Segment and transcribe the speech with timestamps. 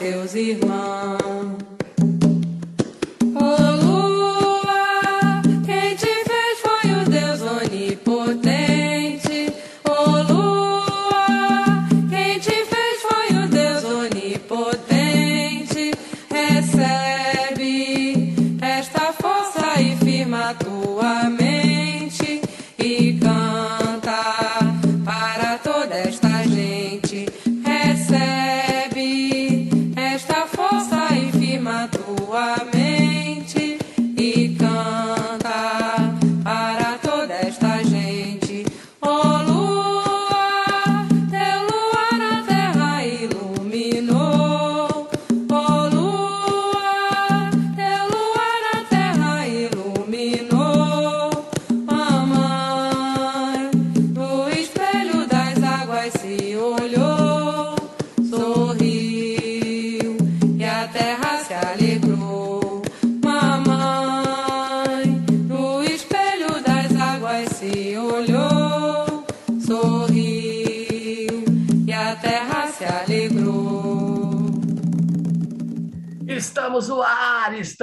[0.00, 0.69] teus irmãos.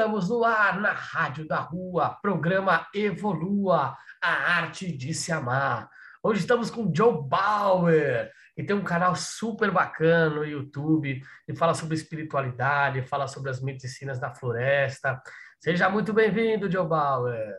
[0.07, 5.90] Estamos no ar na Rádio da Rua, programa Evolua, a arte de se amar.
[6.23, 11.73] Hoje estamos com Joe Bauer, que tem um canal super bacana no YouTube, e fala
[11.73, 15.22] sobre espiritualidade, fala sobre as medicinas da floresta.
[15.59, 17.53] Seja muito bem-vindo, Joe Bauer.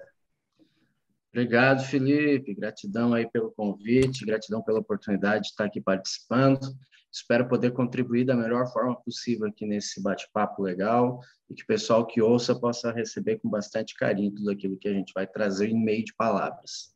[1.30, 2.54] Obrigado, Felipe.
[2.54, 6.66] Gratidão aí pelo convite, gratidão pela oportunidade de estar aqui participando.
[7.12, 12.06] Espero poder contribuir da melhor forma possível aqui nesse bate-papo legal e que o pessoal
[12.06, 15.82] que ouça possa receber com bastante carinho tudo aquilo que a gente vai trazer em
[15.82, 16.94] meio de palavras.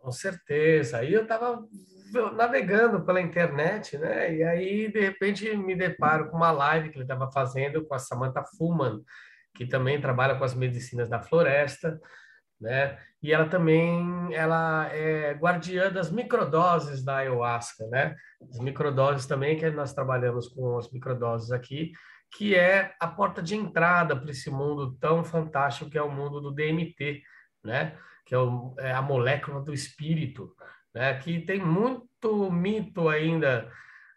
[0.00, 0.98] Com certeza.
[0.98, 1.66] Aí eu estava
[2.34, 4.34] navegando pela internet, né?
[4.34, 7.98] E aí, de repente, me deparo com uma live que ele estava fazendo com a
[7.98, 9.02] Samantha Fullman,
[9.54, 12.00] que também trabalha com as medicinas da floresta
[12.60, 12.98] né?
[13.26, 18.14] E ela também ela é guardiã das microdoses da ayahuasca, né?
[18.48, 21.90] As microdoses também que nós trabalhamos com as microdoses aqui,
[22.30, 26.40] que é a porta de entrada para esse mundo tão fantástico que é o mundo
[26.40, 27.20] do DMT,
[27.64, 27.98] né?
[28.24, 30.54] Que é, o, é a molécula do espírito,
[30.94, 31.14] né?
[31.18, 33.68] Que tem muito mito ainda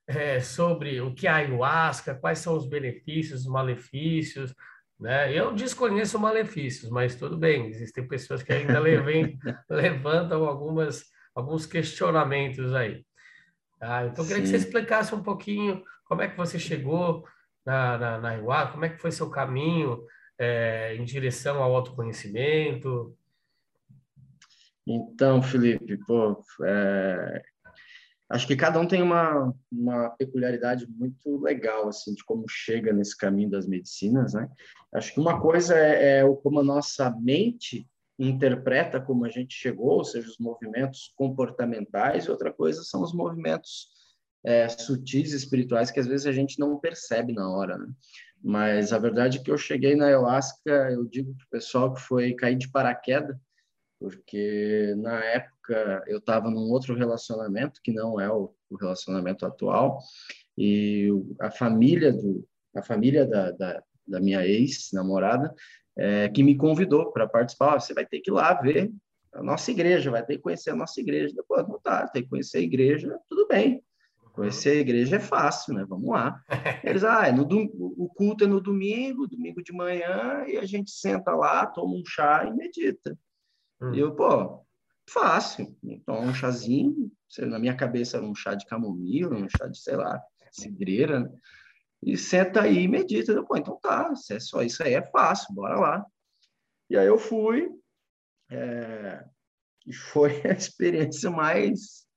[0.06, 4.54] é, sobre o que é a ayahuasca, quais são os benefícios, os malefícios,
[5.00, 5.34] né?
[5.34, 9.40] Eu desconheço malefícios, mas tudo bem, existem pessoas que ainda levem,
[9.70, 13.06] levantam algumas, alguns questionamentos aí.
[13.82, 14.52] Ah, então, eu queria Sim.
[14.52, 17.24] que você explicasse um pouquinho como é que você chegou
[17.66, 20.04] na, na, na como é que foi seu caminho
[20.38, 23.16] é, em direção ao autoconhecimento.
[24.86, 27.42] Então, Felipe, pô, é,
[28.30, 33.18] acho que cada um tem uma, uma peculiaridade muito legal assim de como chega nesse
[33.18, 34.48] caminho das medicinas, né?
[34.94, 39.92] Acho que uma coisa é, é como a nossa mente interpreta como a gente chegou,
[39.92, 43.88] ou seja, os movimentos comportamentais, e outra coisa são os movimentos
[44.44, 47.88] é, sutis espirituais que às vezes a gente não percebe na hora, né?
[48.42, 52.02] Mas a verdade é que eu cheguei na ayahuasca, eu digo para o pessoal que
[52.02, 53.36] foi cair de paraquedas,
[54.00, 60.00] porque na época eu estava num outro relacionamento que não é o, o, relacionamento atual
[60.58, 61.10] e
[61.40, 65.54] a família do a família da, da, da minha ex namorada
[65.98, 68.92] é, que me convidou para participar você vai ter que ir lá ver
[69.34, 71.34] a nossa igreja vai ter que conhecer a nossa igreja.
[71.36, 73.84] Depois não tá tem que conhecer a igreja tudo bem.
[74.34, 75.86] Conhecer a igreja é fácil né?
[75.88, 76.42] Vamos lá.
[76.84, 80.92] Eles ah é no, o culto é no domingo domingo de manhã e a gente
[80.92, 83.18] senta lá toma um chá e medita
[83.82, 83.94] Hum.
[83.94, 84.66] E eu, pô,
[85.10, 85.76] fácil.
[85.84, 89.96] Então, um chazinho, na minha cabeça era um chá de camomila, um chá de, sei
[89.96, 90.22] lá,
[90.52, 91.32] cidreira, né?
[92.02, 93.32] E senta aí e medita.
[93.32, 96.06] Eu, pô, então tá, se é só isso aí, é fácil, bora lá.
[96.90, 97.70] E aí eu fui,
[98.50, 99.24] é,
[99.86, 102.08] e foi a experiência mais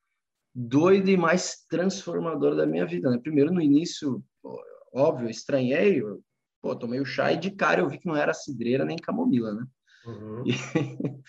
[0.55, 3.11] doida e mais transformadora da minha vida.
[3.11, 3.19] Né?
[3.19, 4.23] Primeiro, no início,
[4.93, 6.23] óbvio, estranhei, eu,
[6.61, 9.53] pô, tomei o chá e de cara eu vi que não era cidreira nem camomila,
[9.53, 9.67] né?
[10.06, 10.44] Uhum.
[10.47, 10.53] E,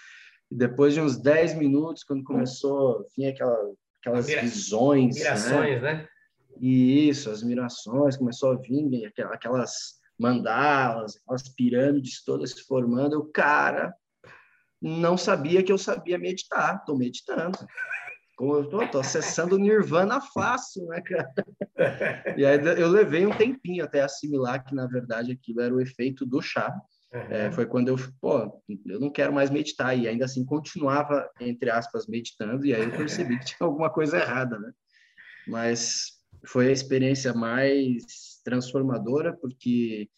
[0.54, 3.58] e, depois de uns 10 minutos, quando começou, vinha aquela,
[4.00, 5.16] aquelas Mira, visões.
[5.16, 5.94] Mirações, né?
[5.94, 6.08] né?
[6.62, 13.16] E isso, as mirações, começou a vir aquelas mandalas, aquelas pirâmides todas se formando.
[13.16, 13.94] Eu, cara,
[14.80, 17.58] não sabia que eu sabia meditar, estou meditando.
[18.36, 21.34] Como eu tô acessando o Nirvana fácil, né, cara?
[22.38, 26.26] E aí eu levei um tempinho até assimilar que, na verdade, aquilo era o efeito
[26.26, 26.72] do chá.
[27.14, 27.22] Uhum.
[27.30, 29.98] É, foi quando eu, pô, eu não quero mais meditar.
[29.98, 32.66] E ainda assim continuava, entre aspas, meditando.
[32.66, 34.72] E aí eu percebi que tinha alguma coisa errada, né?
[35.48, 40.10] Mas foi a experiência mais transformadora, porque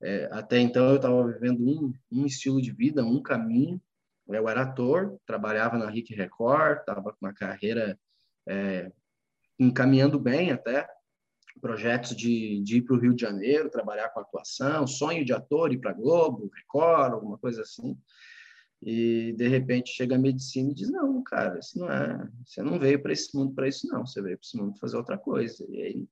[0.00, 3.80] é, até então eu estava vivendo um, um estilo de vida, um caminho.
[4.28, 7.98] Eu era ator, trabalhava na Rick Record, estava com uma carreira
[8.46, 8.90] é,
[9.58, 10.88] encaminhando bem até,
[11.60, 15.72] projetos de, de ir para o Rio de Janeiro, trabalhar com atuação, sonho de ator,
[15.72, 17.96] ir para Globo, Record, alguma coisa assim.
[18.82, 22.28] E de repente chega a medicina e diz: Não, cara, isso não é.
[22.44, 24.04] Você não veio para esse mundo para isso, não.
[24.04, 25.64] Você veio para esse mundo fazer outra coisa.
[25.70, 26.08] E aí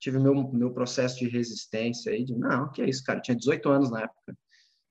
[0.00, 3.18] tive meu, meu processo de resistência aí, de não, que é isso, cara.
[3.18, 4.36] Eu tinha 18 anos na época.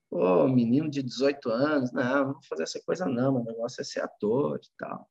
[0.10, 3.34] Pô, menino de 18 anos, não, não vou fazer essa coisa, não.
[3.34, 5.10] Meu negócio é ser ator e tal.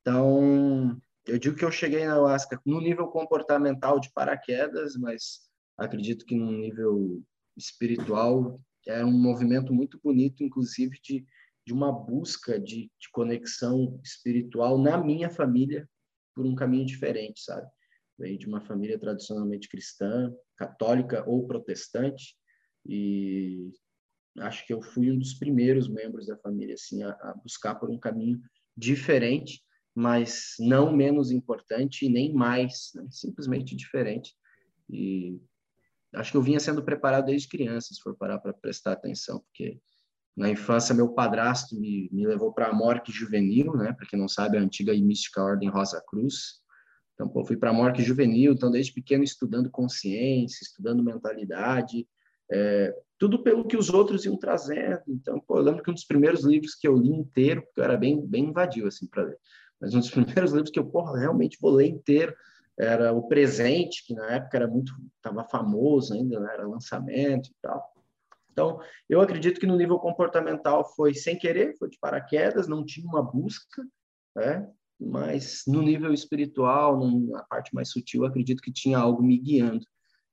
[0.00, 5.40] Então, eu digo que eu cheguei na ayahuasca no nível comportamental de paraquedas, mas
[5.76, 7.22] acredito que no nível
[7.56, 11.26] espiritual é um movimento muito bonito, inclusive de,
[11.66, 15.88] de uma busca de, de conexão espiritual na minha família
[16.34, 17.68] por um caminho diferente, sabe?
[18.18, 22.34] Veio de uma família tradicionalmente cristã, católica ou protestante,
[22.86, 23.70] e
[24.38, 27.90] acho que eu fui um dos primeiros membros da família assim a, a buscar por
[27.90, 28.40] um caminho
[28.76, 29.62] diferente
[29.98, 33.04] mas não menos importante e nem mais, né?
[33.10, 34.32] simplesmente diferente.
[34.88, 35.36] E
[36.14, 39.80] acho que eu vinha sendo preparado desde criança, se for parar para prestar atenção, porque
[40.36, 43.92] na infância meu padrasto me, me levou para a morte juvenil, né?
[43.92, 46.60] Para quem não sabe, a antiga e mística Ordem Rosa Cruz.
[47.14, 52.06] Então, pô, fui para a morte juvenil, então desde pequeno estudando consciência, estudando mentalidade,
[52.52, 55.02] é, tudo pelo que os outros iam trazendo.
[55.08, 57.84] Então, pô, eu lembro que um dos primeiros livros que eu li inteiro, porque eu
[57.84, 59.38] era bem bem invadido assim para ler
[59.80, 62.34] mas um dos primeiros livros que eu porra, realmente vou ler inteiro
[62.78, 66.54] era O Presente, que na época era muito, estava famoso ainda, né?
[66.54, 67.92] era lançamento e tal.
[68.52, 73.06] Então, eu acredito que no nível comportamental foi sem querer, foi de paraquedas, não tinha
[73.06, 73.84] uma busca,
[74.34, 74.68] né?
[74.98, 76.98] mas no nível espiritual,
[77.28, 79.84] na parte mais sutil, acredito que tinha algo me guiando,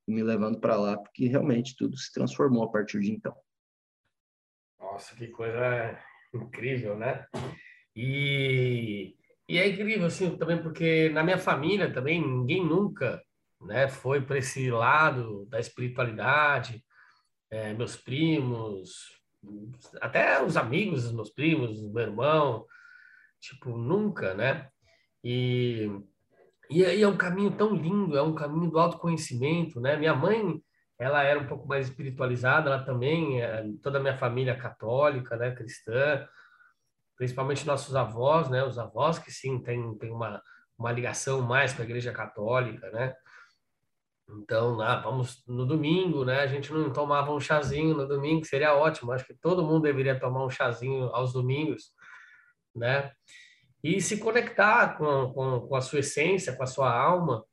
[0.06, 3.36] me levando para lá, porque realmente tudo se transformou a partir de então.
[4.78, 5.98] Nossa, que coisa
[6.34, 7.26] incrível, né?
[7.94, 9.16] E
[9.48, 13.22] e é incrível, assim, também porque na minha família também ninguém nunca
[13.60, 16.84] né, foi para esse lado da espiritualidade.
[17.50, 19.16] É, meus primos,
[20.00, 22.66] até os amigos dos meus primos, meu irmão,
[23.40, 24.68] tipo, nunca, né?
[25.22, 25.88] E,
[26.68, 29.96] e aí é um caminho tão lindo, é um caminho do autoconhecimento, né?
[29.96, 30.60] Minha mãe,
[30.98, 35.36] ela era um pouco mais espiritualizada, ela também, é, toda a minha família é católica,
[35.36, 36.26] né, cristã,
[37.16, 38.64] principalmente nossos avós, né?
[38.64, 40.42] Os avós que sim tem, tem uma,
[40.78, 43.14] uma ligação mais com a Igreja Católica, né?
[44.28, 46.40] Então, ah, vamos no domingo, né?
[46.40, 49.12] A gente não tomava um chazinho no domingo, seria ótimo.
[49.12, 51.92] Acho que todo mundo deveria tomar um chazinho aos domingos,
[52.74, 53.12] né?
[53.82, 57.44] E se conectar com, com, com a sua essência, com a sua alma,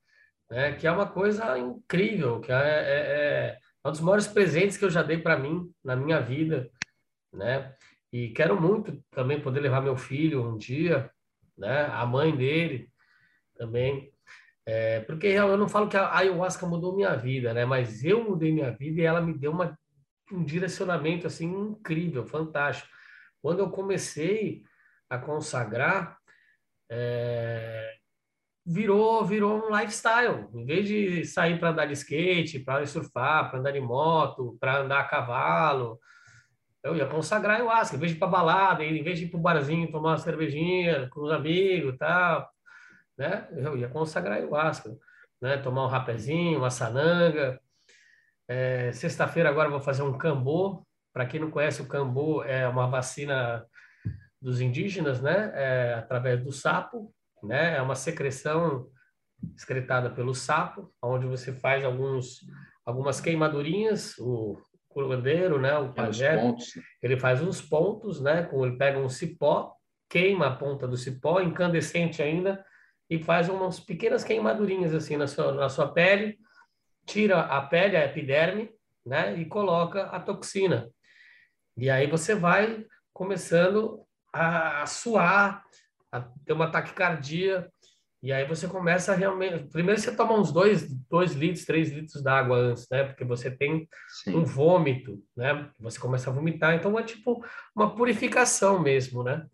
[0.49, 0.73] né?
[0.73, 4.89] Que é uma coisa incrível, que é, é, é um dos maiores presentes que eu
[4.89, 6.69] já dei para mim na minha vida,
[7.31, 7.75] né?
[8.13, 11.09] E quero muito também poder levar meu filho um dia,
[11.57, 11.87] né?
[11.87, 12.87] A mãe dele
[13.55, 14.13] também.
[14.67, 17.65] É, porque eu não falo que a ayahuasca mudou minha vida, né?
[17.65, 19.75] Mas eu mudei minha vida e ela me deu uma,
[20.31, 22.87] um direcionamento assim incrível, fantástico.
[23.41, 24.63] Quando eu comecei
[25.09, 26.19] a consagrar,
[26.91, 27.95] é,
[28.63, 30.47] virou virou um lifestyle.
[30.53, 34.81] Em vez de sair para andar de skate, para surfar, para andar de moto, para
[34.81, 35.99] andar a cavalo,
[36.83, 39.39] eu ia consagrar ayahuasca, em vez de ir para balada, em vez de ir para
[39.39, 42.49] o barzinho tomar uma cervejinha com os amigos e tal,
[43.17, 43.47] né?
[43.55, 44.93] Eu ia consagrar ayahuasca,
[45.41, 45.57] né?
[45.57, 47.59] Tomar um rapezinho, uma sananga.
[48.47, 50.85] É, Sexta-feira agora vou fazer um cambô.
[51.13, 53.65] Para quem não conhece, o cambô é uma vacina
[54.41, 55.51] dos indígenas, né?
[55.55, 57.77] É, através do sapo, né?
[57.77, 58.89] É uma secreção
[59.55, 62.39] excretada pelo sapo, onde você faz alguns
[62.85, 64.57] algumas queimadurinhas, o
[64.93, 66.37] curandeiro, né, o pajé,
[67.01, 69.73] ele faz uns pontos, né, com ele pega um cipó,
[70.09, 72.63] queima a ponta do cipó, incandescente ainda,
[73.09, 76.37] e faz umas pequenas queimadurinhas assim na sua, na sua pele,
[77.05, 78.69] tira a pele, a epiderme,
[79.05, 80.89] né, e coloca a toxina.
[81.75, 85.63] E aí você vai começando a, a suar,
[86.11, 87.69] a ter uma taquicardia,
[88.23, 89.65] e aí você começa a realmente.
[89.65, 93.03] Primeiro você toma uns dois, dois litros, três litros d'água antes, né?
[93.03, 93.85] Porque você tem
[94.23, 94.37] Sim.
[94.37, 95.69] um vômito, né?
[95.81, 96.73] Você começa a vomitar.
[96.73, 99.45] Então é tipo uma purificação mesmo, né?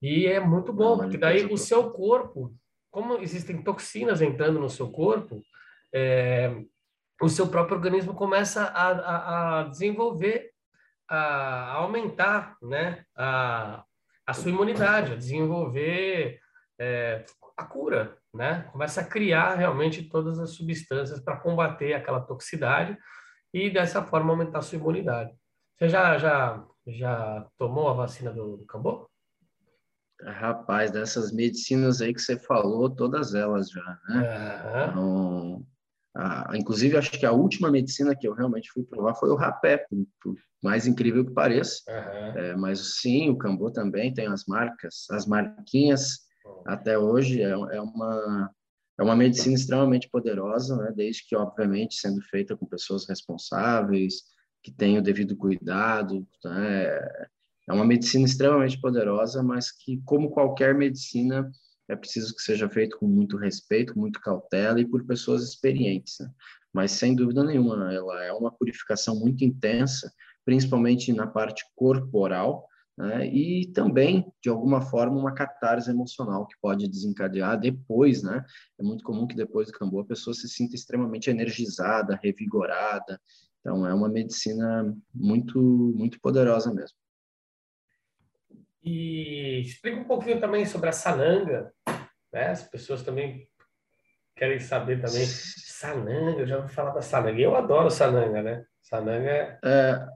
[0.00, 2.54] E é muito bom, porque daí o seu corpo,
[2.88, 5.42] como existem toxinas entrando no seu corpo,
[5.92, 6.54] é,
[7.20, 10.52] o seu próprio organismo começa a, a, a desenvolver,
[11.08, 13.04] a aumentar, né?
[13.16, 13.82] A,
[14.24, 16.38] a sua imunidade, a desenvolver
[16.78, 17.24] é,
[17.56, 18.68] a cura, né?
[18.72, 22.96] Começa a criar realmente todas as substâncias para combater aquela toxicidade
[23.52, 25.32] e dessa forma aumentar a sua imunidade.
[25.78, 29.08] Você já já já tomou a vacina do, do Cambô?
[30.22, 34.90] Rapaz, dessas medicinas aí que você falou, todas elas já, né?
[34.94, 35.64] Uhum.
[36.14, 39.78] Então, inclusive, acho que a última medicina que eu realmente fui provar foi o rapé,
[39.78, 41.82] por, por mais incrível que pareça.
[41.88, 42.38] Uhum.
[42.38, 46.25] É, mas sim, o Cambô também tem as marcas, as marquinhas
[46.64, 48.50] até hoje é, é uma
[48.98, 50.92] é uma medicina extremamente poderosa, né?
[50.94, 54.22] desde que, obviamente, sendo feita com pessoas responsáveis,
[54.62, 56.26] que tenham o devido cuidado.
[56.42, 56.86] Né?
[57.68, 61.50] É uma medicina extremamente poderosa, mas que, como qualquer medicina,
[61.88, 66.16] é preciso que seja feito com muito respeito, muito cautela e por pessoas experientes.
[66.18, 66.30] Né?
[66.72, 70.10] Mas, sem dúvida nenhuma, ela é uma purificação muito intensa,
[70.42, 73.26] principalmente na parte corporal, né?
[73.26, 78.42] e também, de alguma forma, uma catarse emocional que pode desencadear depois, né?
[78.78, 83.20] É muito comum que depois do Cambu a pessoa se sinta extremamente energizada, revigorada.
[83.60, 86.96] Então, é uma medicina muito, muito poderosa mesmo.
[88.82, 91.72] E explica um pouquinho também sobre a sananga,
[92.32, 92.50] né?
[92.50, 93.46] As pessoas também
[94.36, 95.26] querem saber também.
[95.26, 97.38] Sananga, eu já ouvi falar da sananga.
[97.38, 98.64] Eu adoro sananga, né?
[98.80, 99.58] Sananga é...
[99.62, 100.06] é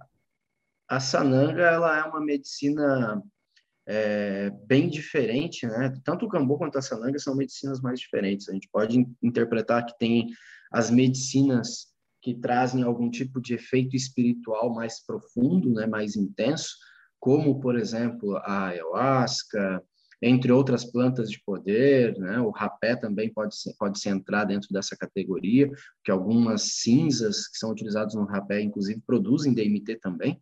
[0.91, 3.23] a sananga ela é uma medicina
[3.87, 5.95] é, bem diferente, né?
[6.05, 8.49] Tanto o cambô quanto a sananga são medicinas mais diferentes.
[8.49, 10.27] A gente pode interpretar que tem
[10.73, 11.87] as medicinas
[12.21, 16.75] que trazem algum tipo de efeito espiritual mais profundo, né, mais intenso,
[17.19, 19.83] como, por exemplo, a ayahuasca,
[20.21, 22.41] entre outras plantas de poder, né?
[22.41, 25.71] O rapé também pode ser, pode se entrar dentro dessa categoria,
[26.05, 30.39] que algumas cinzas que são utilizadas no rapé, inclusive, produzem DMT também.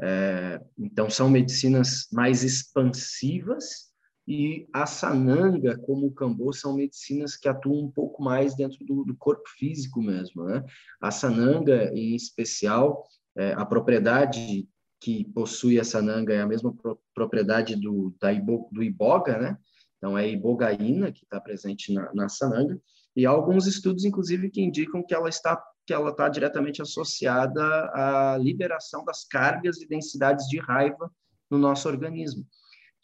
[0.00, 3.86] É, então, são medicinas mais expansivas
[4.28, 9.04] e a sananga, como o cambô, são medicinas que atuam um pouco mais dentro do,
[9.04, 10.44] do corpo físico mesmo.
[10.44, 10.64] Né?
[11.00, 14.68] A sananga, em especial, é, a propriedade
[15.00, 19.58] que possui a sananga é a mesma pro, propriedade do, da ibo, do iboga, né?
[19.98, 22.80] Então, é a ibogaína que está presente na, na sananga,
[23.14, 27.62] e há alguns estudos, inclusive, que indicam que ela está que ela está diretamente associada
[27.94, 31.10] à liberação das cargas e densidades de raiva
[31.50, 32.44] no nosso organismo.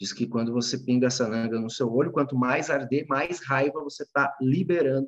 [0.00, 3.84] Diz que quando você pinga essa nanga no seu olho, quanto mais arder, mais raiva
[3.84, 5.06] você está liberando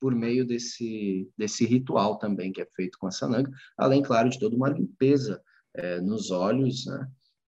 [0.00, 4.38] por meio desse, desse ritual também que é feito com essa nanga, além, claro, de
[4.38, 5.42] toda uma limpeza
[5.74, 7.08] é, nos olhos, né?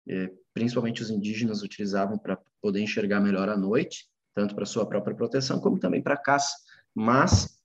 [0.09, 5.15] É, principalmente os indígenas utilizavam para poder enxergar melhor à noite, tanto para sua própria
[5.15, 6.55] proteção como também para caça.
[6.95, 7.56] Mas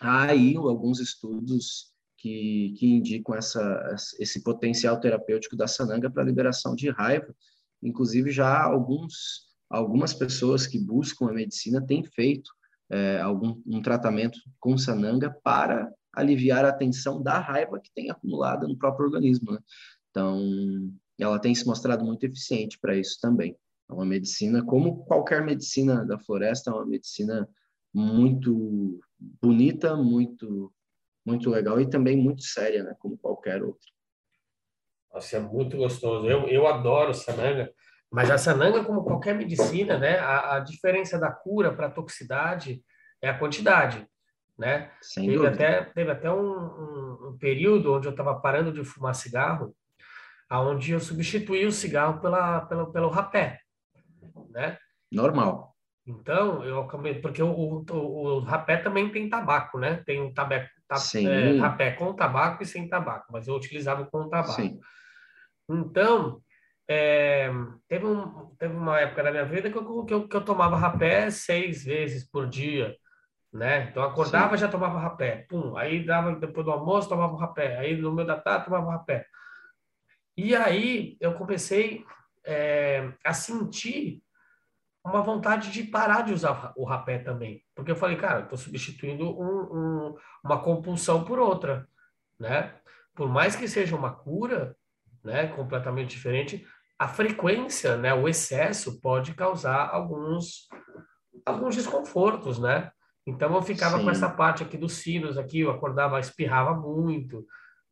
[0.00, 6.74] há aí alguns estudos que, que indicam essa, esse potencial terapêutico da sananga para liberação
[6.74, 7.34] de raiva.
[7.82, 12.50] Inclusive, já alguns, algumas pessoas que buscam a medicina têm feito
[12.90, 18.66] é, algum um tratamento com sananga para aliviar a tensão da raiva que tem acumulada
[18.66, 19.52] no próprio organismo.
[19.52, 19.58] Né?
[20.10, 20.42] Então,
[21.18, 23.56] ela tem se mostrado muito eficiente para isso também.
[23.88, 27.48] É uma medicina, como qualquer medicina da floresta, é uma medicina
[27.92, 29.00] muito
[29.40, 30.72] bonita, muito
[31.24, 33.86] muito legal e também muito séria, né, como qualquer outra.
[35.12, 36.26] Nossa, é muito gostoso.
[36.26, 37.70] Eu, eu adoro sananga,
[38.10, 42.82] mas a sananga, como qualquer medicina, né, a, a diferença da cura para a toxicidade
[43.20, 44.06] é a quantidade,
[44.58, 44.90] né?
[45.02, 45.54] Sem teve dúvida.
[45.54, 49.76] até teve até um, um, um período onde eu estava parando de fumar cigarro,
[50.48, 53.60] aonde eu substituí o cigarro pela, pela pelo rapé,
[54.50, 54.78] né?
[55.12, 55.76] Normal.
[56.08, 60.02] Então, eu acabei, porque o, o, o, rapé também tem tabaco, né?
[60.06, 60.66] Tem um tabaco,
[61.16, 64.52] é, rapé com tabaco e sem tabaco, mas eu utilizava com tabaco.
[64.52, 64.80] Sim.
[65.68, 66.40] Então,
[66.88, 67.50] é,
[67.86, 70.78] teve, um, teve uma época da minha vida que eu, que eu, que eu tomava
[70.78, 72.96] rapé seis vezes por dia,
[73.52, 73.90] né?
[73.90, 74.62] Então acordava Sim.
[74.62, 78.40] já tomava rapé, pum, aí dava depois do almoço tomava rapé, aí no meio da
[78.40, 79.26] tarde tomava rapé.
[80.34, 82.02] E aí eu comecei
[82.46, 84.22] é, a sentir
[85.08, 89.24] uma vontade de parar de usar o rapé também, porque eu falei, cara, estou substituindo
[89.24, 91.86] um, um, uma compulsão por outra,
[92.38, 92.74] né?
[93.14, 94.76] Por mais que seja uma cura,
[95.24, 96.64] né, completamente diferente,
[96.98, 100.68] a frequência, né, o excesso pode causar alguns
[101.44, 102.90] alguns desconfortos, né?
[103.26, 104.04] Então eu ficava Sim.
[104.04, 107.44] com essa parte aqui dos sinos aqui, eu acordava, espirrava muito,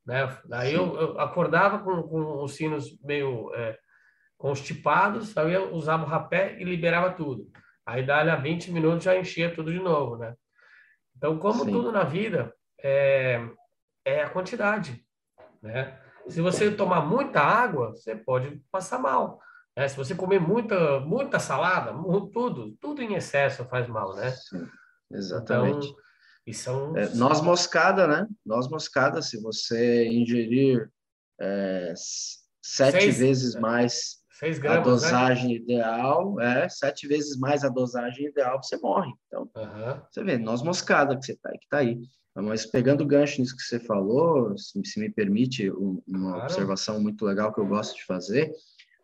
[0.04, 0.36] né?
[0.46, 3.78] Daí eu, eu, acordava com, com os sinos meio é,
[4.38, 7.50] constipados, eu usava o rapé e liberava tudo.
[7.84, 10.34] Aí, dali a 20 minutos, já enchia tudo de novo, né?
[11.16, 11.72] Então, como Sim.
[11.72, 12.52] tudo na vida,
[12.82, 13.40] é,
[14.04, 15.04] é a quantidade,
[15.62, 15.98] né?
[16.28, 19.40] Se você tomar muita água, você pode passar mal.
[19.76, 19.86] Né?
[19.86, 21.92] Se você comer muita, muita salada,
[22.32, 24.30] tudo, tudo em excesso faz mal, né?
[24.32, 25.86] Sim, então, exatamente.
[25.86, 26.06] Então,
[26.46, 26.96] e são...
[26.96, 27.08] É,
[27.42, 28.26] moscada, né?
[28.44, 30.90] nós moscada, se você ingerir
[31.40, 31.92] é,
[32.62, 33.18] sete Seis...
[33.18, 33.60] vezes é.
[33.60, 35.54] mais 6 gramas, a dosagem né?
[35.54, 39.10] ideal é sete vezes mais a dosagem ideal, você morre.
[39.26, 40.00] Então, uhum.
[40.10, 41.98] você vê, noz moscada que você tá aí, que tá aí.
[42.34, 46.44] Mas pegando gancho nisso que você falou, se, se me permite um, uma claro.
[46.44, 48.52] observação muito legal que eu gosto de fazer,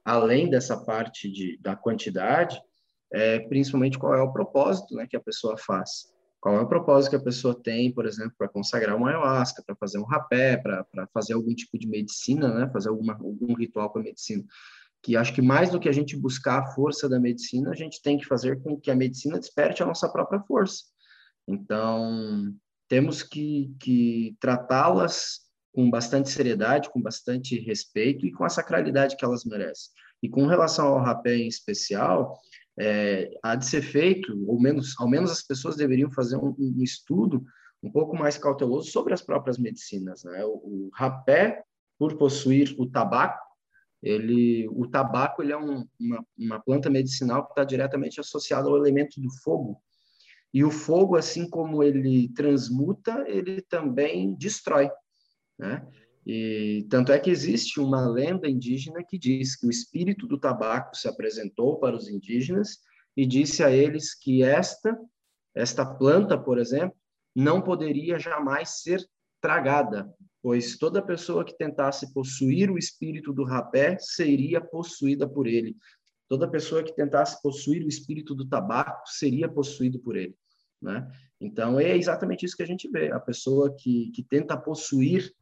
[0.04, 2.60] além dessa parte de, da quantidade,
[3.10, 6.12] é, principalmente qual é o propósito né, que a pessoa faz.
[6.40, 9.76] Qual é o propósito que a pessoa tem, por exemplo, para consagrar uma ayahuasca, para
[9.76, 10.84] fazer um rapé, para
[11.14, 14.44] fazer algum tipo de medicina, né, fazer alguma, algum ritual com a medicina.
[15.02, 18.00] Que acho que mais do que a gente buscar a força da medicina, a gente
[18.00, 20.84] tem que fazer com que a medicina desperte a nossa própria força.
[21.46, 22.54] Então,
[22.88, 25.40] temos que, que tratá-las
[25.72, 29.90] com bastante seriedade, com bastante respeito e com a sacralidade que elas merecem.
[30.22, 32.38] E com relação ao rapé em especial,
[32.78, 36.82] é, há de ser feito, ou menos, ao menos as pessoas deveriam fazer um, um
[36.82, 37.44] estudo
[37.82, 40.22] um pouco mais cauteloso sobre as próprias medicinas.
[40.24, 40.44] Né?
[40.44, 41.64] O, o rapé,
[41.98, 43.42] por possuir o tabaco,
[44.02, 48.76] ele, o tabaco ele é um, uma, uma planta medicinal que está diretamente associada ao
[48.76, 49.80] elemento do fogo.
[50.52, 54.90] E o fogo, assim como ele transmuta, ele também destrói.
[55.58, 55.86] Né?
[56.26, 60.96] E tanto é que existe uma lenda indígena que diz que o espírito do tabaco
[60.96, 62.78] se apresentou para os indígenas
[63.16, 64.98] e disse a eles que esta
[65.54, 66.96] esta planta, por exemplo,
[67.34, 69.06] não poderia jamais ser
[69.40, 75.76] tragada, pois toda pessoa que tentasse possuir o espírito do rapé seria possuída por ele.
[76.28, 80.34] Toda pessoa que tentasse possuir o espírito do tabaco seria possuído por ele,
[80.80, 81.10] né?
[81.40, 83.12] Então é exatamente isso que a gente vê.
[83.12, 85.32] A pessoa que, que tenta possuir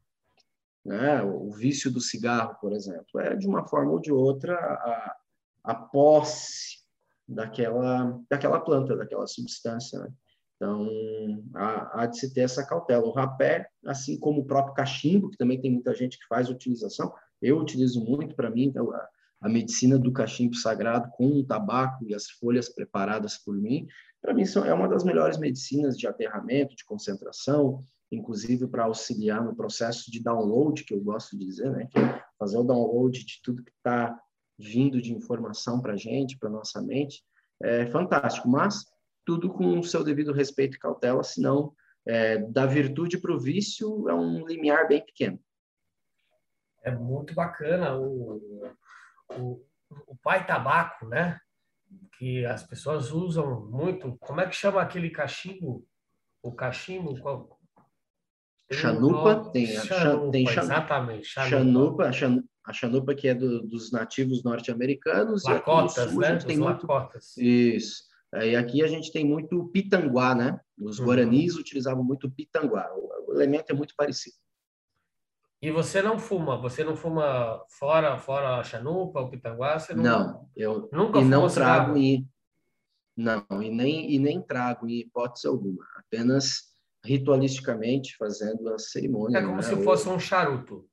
[0.84, 1.22] né?
[1.22, 5.16] O vício do cigarro, por exemplo, é de uma forma ou de outra a,
[5.64, 6.78] a posse
[7.28, 9.98] daquela, daquela planta, daquela substância.
[9.98, 10.12] Né?
[10.60, 10.86] Então,
[11.54, 13.06] há, há, de se ter essa cautela.
[13.06, 17.10] O rapé, assim como o próprio cachimbo, que também tem muita gente que faz utilização,
[17.40, 19.08] eu utilizo muito para mim, então, a,
[19.40, 23.86] a, medicina do cachimbo sagrado com o tabaco e as folhas preparadas por mim,
[24.20, 29.42] para mim são, é uma das melhores medicinas de aterramento, de concentração, inclusive para auxiliar
[29.42, 31.88] no processo de download, que eu gosto de dizer, né?
[31.96, 34.14] É fazer o download de tudo que está
[34.58, 37.22] vindo de informação para a gente, para nossa mente,
[37.62, 38.46] é fantástico.
[38.46, 38.84] Mas
[39.24, 41.74] tudo com o seu devido respeito e cautela, senão
[42.06, 45.40] é, da virtude para o vício é um limiar bem pequeno.
[46.82, 48.74] É muito bacana o,
[49.36, 49.64] o,
[50.06, 51.38] o pai tabaco, né?
[52.18, 54.16] Que as pessoas usam muito.
[54.18, 55.86] Como é que chama aquele cachimbo?
[56.42, 57.60] O cachimbo, qual,
[58.72, 61.26] Chanupa, tem a Chanupa, tem exatamente.
[61.26, 62.08] Chanupa,
[62.64, 65.44] a Chanupa que é do, dos nativos norte-americanos.
[65.44, 66.36] Lacotas, sul, né?
[66.36, 67.36] Tem muito, Lacotas.
[67.36, 68.09] Isso.
[68.34, 70.60] E aqui a gente tem muito pitanguá, né?
[70.78, 71.06] Os uhum.
[71.06, 72.88] guaranis utilizavam muito pitanguá.
[72.94, 74.36] O, elemento é muito parecido.
[75.62, 76.56] E você não fuma?
[76.58, 79.78] Você não fuma fora fora a chanupa, o pitanguá?
[79.78, 82.26] Você não, não eu nunca e não trago em,
[83.16, 85.84] não e nem e nem trago em hipótese alguma.
[85.96, 86.70] Apenas
[87.04, 89.38] ritualisticamente fazendo a cerimônia.
[89.38, 89.62] É como né?
[89.62, 90.88] se fosse um charuto.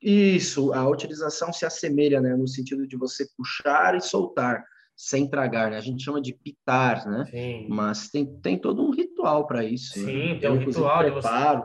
[0.00, 4.64] Isso, a utilização se assemelha, né, no sentido de você puxar e soltar,
[4.96, 5.76] sem tragar, né?
[5.76, 7.26] A gente chama de pitar, né?
[7.26, 7.68] Sim.
[7.68, 9.98] Mas tem, tem todo um ritual para isso.
[9.98, 10.04] Né?
[10.06, 10.40] Sim, né?
[10.40, 10.98] tem um ritual.
[10.98, 11.64] Preparo.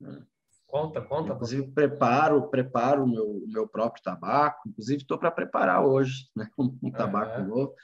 [0.00, 0.22] Você...
[0.66, 1.32] Conta, conta.
[1.34, 4.68] Inclusive preparo, preparo o meu, meu próprio tabaco.
[4.68, 6.48] Inclusive estou para preparar hoje, né?
[6.58, 7.48] Um, um tabaco uhum.
[7.48, 7.74] novo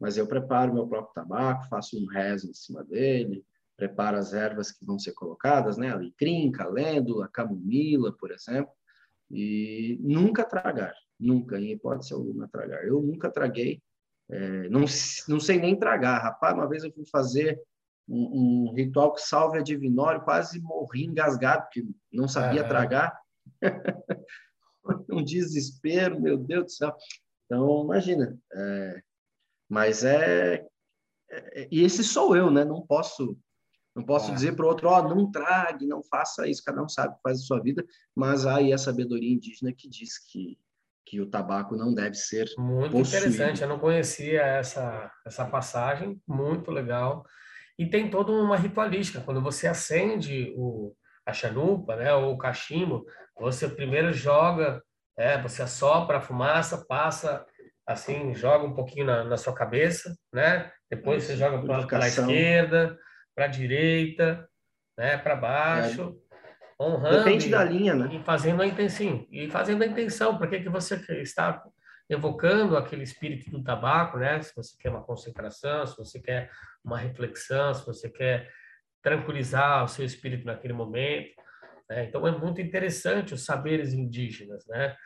[0.00, 3.44] mas eu preparo meu próprio tabaco, faço um rezo em cima dele,
[3.76, 5.90] preparo as ervas que vão ser colocadas, né?
[5.90, 8.72] Alecrim, calêndula, camomila, por exemplo,
[9.30, 12.84] e nunca tragar, nunca, em hipótese alguma tragar.
[12.84, 13.82] Eu nunca traguei,
[14.30, 14.84] é, não,
[15.28, 16.22] não sei nem tragar.
[16.22, 17.60] Rapaz, uma vez eu fui fazer
[18.08, 22.68] um, um ritual que salve a divinório, quase morri engasgado, porque não sabia é.
[22.68, 23.18] tragar.
[25.10, 26.96] um desespero, meu Deus do céu.
[27.44, 28.38] Então, imagina.
[28.52, 29.02] É,
[29.68, 30.66] mas é,
[31.30, 32.64] é, E esse sou eu, né?
[32.64, 33.36] Não posso.
[33.94, 34.34] Não posso é.
[34.34, 37.16] dizer para o outro, ó, oh, não trague, não faça isso, cada um sabe o
[37.16, 40.56] que faz a sua vida, mas há aí a sabedoria indígena que diz que,
[41.08, 43.26] que o tabaco não deve ser Muito possuído.
[43.26, 47.24] interessante, eu não conhecia essa, essa passagem, muito legal.
[47.78, 50.94] E tem toda uma ritualística, quando você acende o,
[51.24, 53.06] a chanupa, né, ou o cachimbo,
[53.38, 54.82] você primeiro joga,
[55.16, 57.46] é, você assopra a fumaça, passa
[57.86, 60.70] assim, joga um pouquinho na, na sua cabeça, né?
[60.90, 62.98] Depois Isso, você joga para a esquerda,
[63.34, 64.46] para a direita,
[64.96, 65.16] né?
[65.16, 66.27] Para baixo, é.
[66.78, 67.18] Honrando.
[67.18, 68.14] Depende e, da linha, né?
[68.14, 71.62] E fazendo a intenção, e fazendo a intenção, porque que você está
[72.08, 74.40] evocando aquele espírito do tabaco, né?
[74.40, 76.50] Se você quer uma concentração, se você quer
[76.84, 78.50] uma reflexão, se você quer
[79.02, 81.30] tranquilizar o seu espírito naquele momento.
[81.88, 82.04] Né?
[82.04, 84.96] Então é muito interessante os saberes indígenas, né?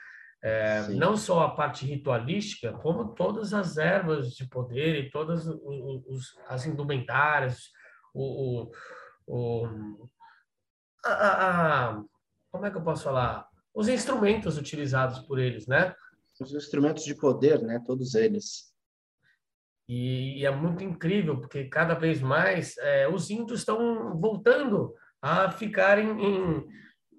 [0.44, 6.36] É, não só a parte ritualística, como todas as ervas de poder e todas os,
[6.48, 7.70] as indumentárias,
[8.12, 8.72] o, o,
[9.24, 10.08] o
[11.04, 12.02] a, a,
[12.50, 13.46] como é que eu posso falar?
[13.74, 15.94] Os instrumentos utilizados por eles, né?
[16.40, 17.82] Os instrumentos de poder, né?
[17.86, 18.72] Todos eles.
[19.88, 25.50] E, e é muito incrível, porque cada vez mais é, os índios estão voltando a
[25.50, 26.66] ficar em,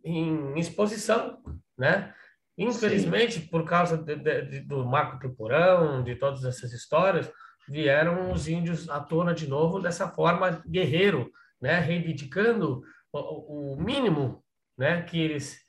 [0.04, 1.42] em, exposição,
[1.78, 2.14] né?
[2.58, 3.48] Infelizmente, Sim.
[3.48, 7.32] por causa de, de, do Marco Pipurão, de todas essas histórias,
[7.68, 11.80] vieram os índios à tona de novo dessa forma guerreiro, né?
[11.80, 12.84] Reivindicando
[13.20, 14.44] o, mínimo,
[14.78, 15.04] né?
[15.04, 15.62] Que eles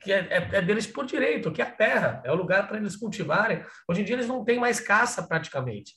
[0.00, 2.76] que é, é, é, deles por direito, que é a terra, é o lugar para
[2.76, 3.64] eles cultivarem.
[3.88, 5.94] Hoje em dia eles não têm mais caça praticamente,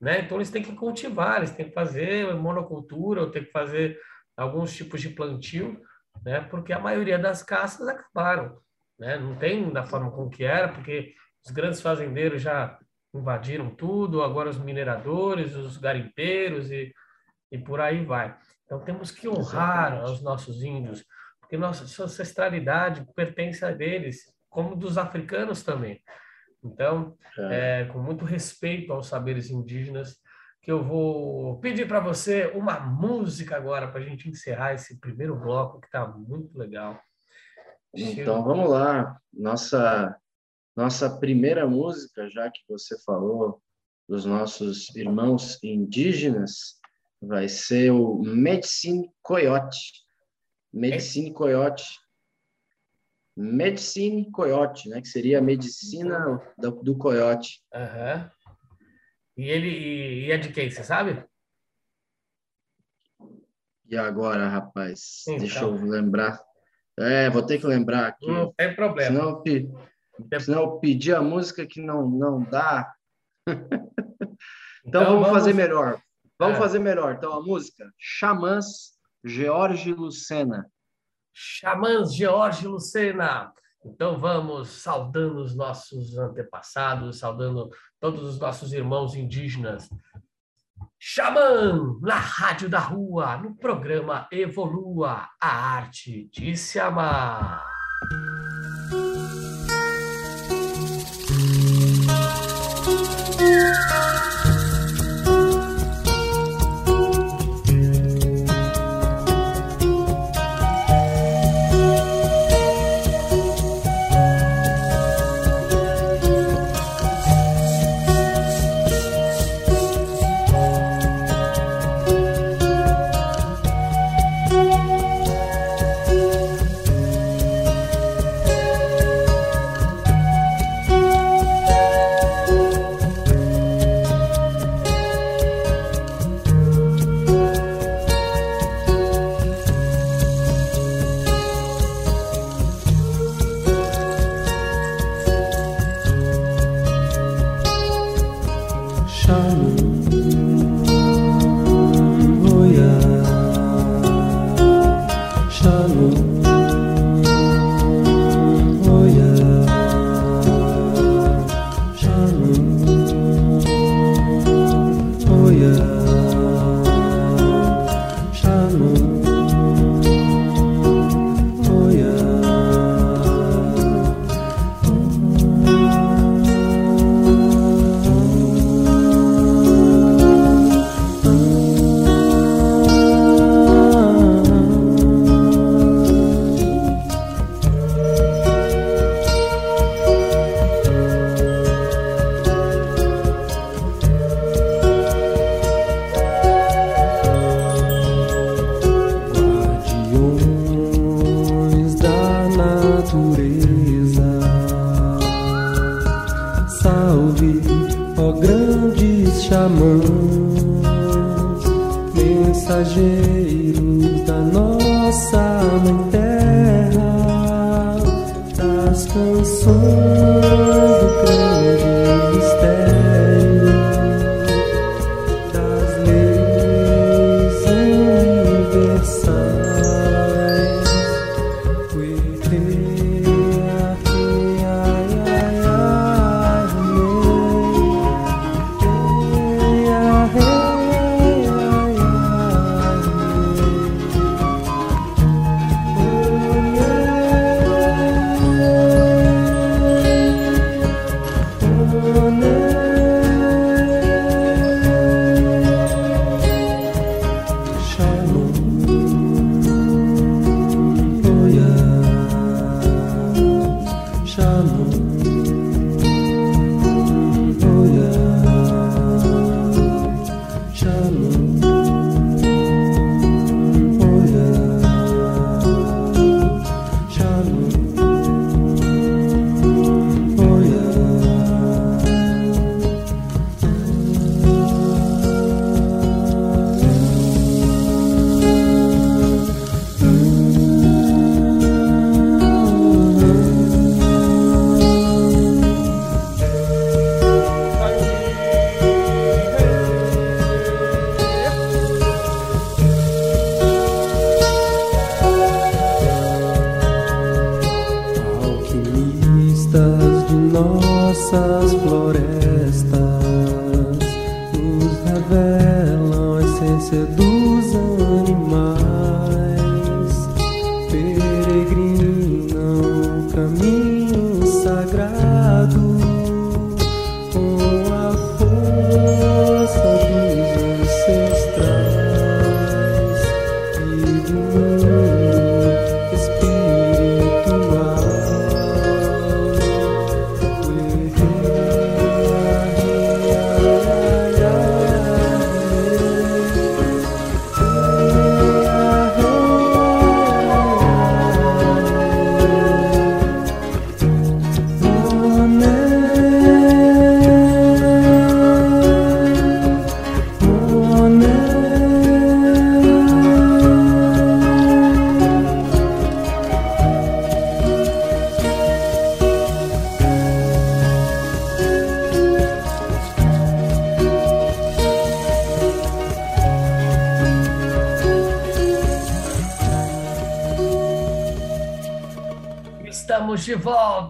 [0.00, 0.20] né?
[0.20, 4.00] Então eles têm que cultivar, eles têm que fazer monocultura, ou têm que fazer
[4.36, 5.78] alguns tipos de plantio,
[6.24, 6.40] né?
[6.40, 8.62] Porque a maioria das caças acabaram
[9.02, 9.18] né?
[9.18, 11.12] Não tem da forma como que era, porque
[11.44, 12.78] os grandes fazendeiros já
[13.12, 16.94] invadiram tudo, agora os mineradores, os garimpeiros e,
[17.50, 18.38] e por aí vai.
[18.72, 20.12] Então temos que honrar Exatamente.
[20.12, 21.04] os nossos índios,
[21.38, 26.02] porque nossa ancestralidade pertence a deles, como dos africanos também.
[26.64, 27.82] Então, é.
[27.82, 30.16] É, com muito respeito aos saberes indígenas,
[30.62, 35.36] que eu vou pedir para você uma música agora para a gente encerrar esse primeiro
[35.36, 36.98] bloco que está muito legal.
[37.94, 40.16] Então vamos lá, nossa
[40.74, 43.60] nossa primeira música, já que você falou
[44.08, 46.80] dos nossos irmãos indígenas,
[47.22, 50.02] vai ser o Medicine Coyote.
[50.72, 51.84] Medicine Coyote.
[53.36, 55.00] Medicine Coyote, né?
[55.00, 57.62] Que seria a medicina do, do coiote.
[57.72, 58.30] Uhum.
[59.36, 61.24] E ele e é de quem, você sabe?
[63.86, 65.22] E agora, rapaz?
[65.26, 65.38] Então.
[65.38, 66.42] Deixa eu lembrar.
[66.98, 68.26] É, vou ter que lembrar aqui.
[68.26, 69.16] Não tem problema.
[69.16, 69.42] Senão,
[70.30, 72.92] eu, senão eu pedir a música que não, não dá.
[73.48, 73.62] então,
[74.84, 76.00] então, vamos, vamos, fazer melhor.
[76.42, 76.60] Vamos é.
[76.60, 77.14] fazer melhor.
[77.14, 78.92] Então, a música Xamãs,
[79.24, 80.66] George Lucena.
[81.32, 83.52] Xamãs, George Lucena.
[83.84, 87.68] Então vamos saudando os nossos antepassados, saudando
[88.00, 89.88] todos os nossos irmãos indígenas.
[90.98, 97.66] Xamã, na Rádio da Rua, no programa Evolua, a arte de se amar.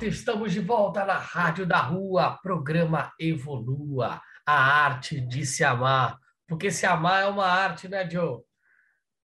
[0.03, 6.19] Volta, estamos de volta na Rádio da Rua, programa Evolua, a arte de se amar.
[6.47, 8.41] Porque se amar é uma arte, né, Joe?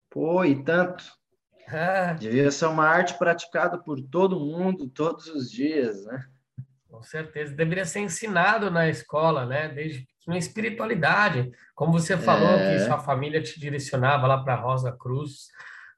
[0.09, 1.03] Pô, e tanto.
[1.67, 6.25] É, Devia ser uma arte praticada por todo mundo, todos os dias, né?
[6.89, 7.55] com certeza.
[7.55, 9.67] Deveria ser ensinado na escola, né?
[9.67, 11.51] Desde uma espiritualidade.
[11.73, 12.73] Como você falou É.
[12.77, 15.47] que sua família te direcionava lá para Rosa Cruz,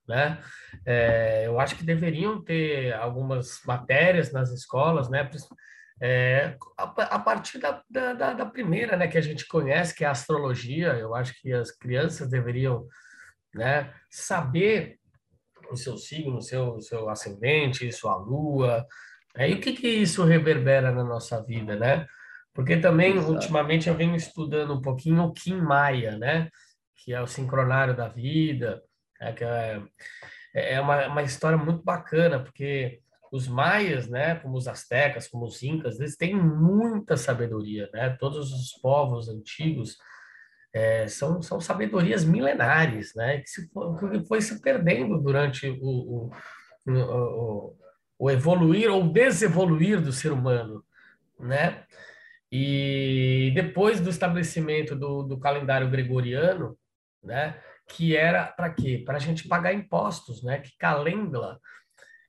[0.07, 0.41] né?
[0.85, 5.29] É, eu acho que deveriam ter algumas matérias nas escolas, né?
[6.01, 10.07] É, a, a partir da, da, da- primeira, né, que a gente conhece, que é
[10.07, 12.85] a astrologia, eu acho que as crianças deveriam,
[13.53, 14.99] né, saber
[15.71, 18.85] o seu signo, o seu, o seu ascendente, sua lua,
[19.35, 19.49] né?
[19.49, 22.07] E o que que isso reverbera na nossa vida, né?
[22.53, 23.33] Porque também, Exato.
[23.33, 26.49] ultimamente, eu venho estudando um pouquinho o Kim Maia, né?
[26.95, 28.81] Que é o sincronário da vida,
[29.19, 29.81] é, que é,
[30.55, 35.61] é uma, uma história muito bacana, porque os maias, né, como os astecas, como os
[35.61, 38.15] incas, eles têm muita sabedoria, né?
[38.17, 39.97] Todos os povos antigos
[40.73, 43.39] é, são, são sabedorias milenares, né?
[43.39, 46.31] Que, se que foi se perdendo durante o, o,
[46.87, 47.75] o,
[48.17, 50.81] o evoluir ou desevoluir do ser humano,
[51.37, 51.83] né?
[52.49, 56.77] E depois do estabelecimento do, do calendário gregoriano,
[57.21, 57.59] né?
[57.87, 59.03] Que era para quê?
[59.05, 60.59] Para a gente pagar impostos, né?
[60.59, 61.59] Que calendla,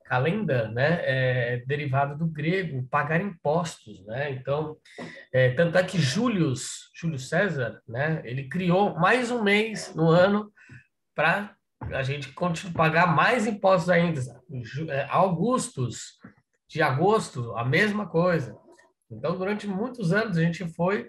[0.04, 1.00] calenda, né?
[1.02, 4.30] É derivado do grego, pagar impostos, né?
[4.30, 4.76] Então,
[5.32, 8.22] é, tanto é que Július, Júlio César, né?
[8.24, 10.52] Ele criou mais um mês no ano
[11.14, 11.56] para
[11.92, 14.20] a gente continuar pagar mais impostos ainda.
[14.88, 16.18] É, Augustus,
[16.68, 18.56] de agosto, a mesma coisa.
[19.10, 21.08] Então, durante muitos anos, a gente foi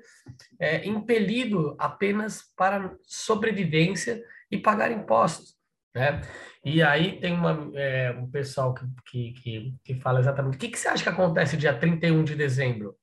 [0.59, 5.55] é, impelido apenas para sobrevivência e pagar impostos.
[5.93, 6.21] né?
[6.63, 10.69] E aí tem uma, é, um pessoal que, que, que, que fala exatamente, o que,
[10.69, 12.95] que você acha que acontece dia 31 de dezembro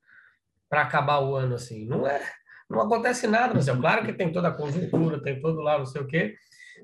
[0.69, 1.87] para acabar o ano assim?
[1.87, 2.21] Não é,
[2.69, 3.79] não acontece nada no céu.
[3.81, 6.35] Claro que tem toda a conjuntura, tem todo lá não sei o quê,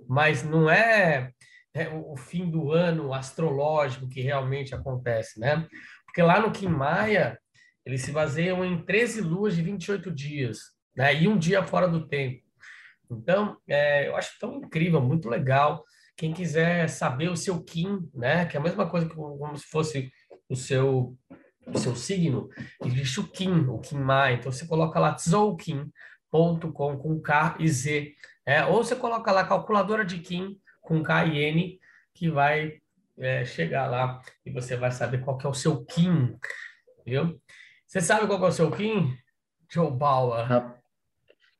[0.09, 1.33] mas não é,
[1.75, 5.66] é o fim do ano astrológico que realmente acontece, né?
[6.05, 7.38] Porque lá no Kim Maia,
[7.85, 10.59] eles se baseiam em 13 luas de 28 dias,
[10.96, 11.14] né?
[11.14, 12.42] E um dia fora do tempo.
[13.11, 15.85] Então, é, eu acho tão incrível, muito legal.
[16.16, 18.46] Quem quiser saber o seu Kim, né?
[18.46, 20.12] Que é a mesma coisa que como se fosse
[20.49, 21.16] o seu
[21.66, 22.49] o seu signo,
[22.85, 24.35] existe o Kim, o Kim Mai.
[24.35, 28.14] Então você coloca lá tzoukim.com com K e Z.
[28.44, 31.81] É, ou você coloca lá calculadora de Kim com K e N,
[32.14, 32.79] que vai
[33.18, 36.37] é, chegar lá e você vai saber qual que é o seu Kim,
[37.05, 37.40] viu?
[37.87, 39.16] Você sabe qual que é o seu Kim?
[39.68, 40.79] Joe Bauer.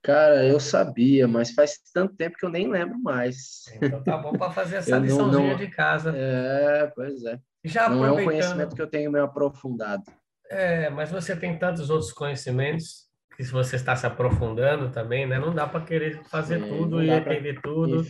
[0.03, 3.65] Cara, eu sabia, mas faz tanto tempo que eu nem lembro mais.
[3.81, 5.57] Então tá bom para fazer essa liçãozinha não...
[5.57, 6.13] de casa.
[6.17, 7.39] É, pois é.
[7.63, 10.03] Já não é um conhecimento que eu tenho meio aprofundado.
[10.51, 15.39] É, mas você tem tantos outros conhecimentos que se você está se aprofundando também, né?
[15.39, 17.63] Não dá para querer fazer Sim, tudo e entender pra...
[17.63, 18.07] tudo.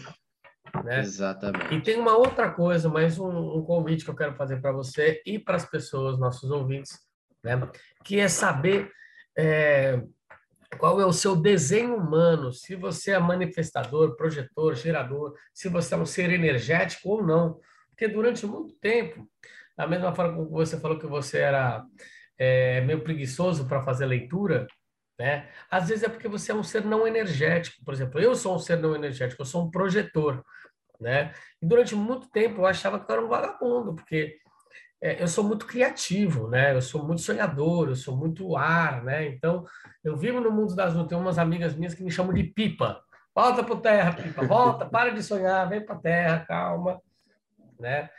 [0.85, 1.00] Né?
[1.00, 1.74] Exatamente.
[1.74, 5.20] E tem uma outra coisa, mais um, um convite que eu quero fazer para você
[5.26, 6.98] e para as pessoas, nossos ouvintes,
[7.42, 7.61] né?
[8.05, 8.90] Que é saber
[9.37, 10.00] é,
[10.78, 15.96] qual é o seu desenho humano, se você é manifestador, projetor, gerador, se você é
[15.96, 17.61] um ser energético ou não.
[17.90, 19.28] Porque durante muito tempo,
[19.76, 21.85] da mesma forma que você falou que você era
[22.38, 24.66] é, meio preguiçoso para fazer leitura,
[25.18, 25.50] né?
[25.70, 27.85] Às vezes é porque você é um ser não energético.
[27.85, 30.42] Por exemplo, eu sou um ser não energético, eu sou um projetor,
[30.98, 31.35] né?
[31.61, 34.38] E durante muito tempo eu achava que eu era um vagabundo, porque
[35.00, 36.74] eu sou muito criativo, né?
[36.74, 39.26] Eu sou muito sonhador, eu sou muito ar, né?
[39.28, 39.64] Então,
[40.04, 41.08] eu vivo no mundo das nuvens.
[41.08, 43.02] Tem umas amigas minhas que me chamam de pipa.
[43.34, 44.44] Volta para terra, pipa.
[44.46, 47.00] Volta, para de sonhar, vem para terra, calma,
[47.78, 48.10] né?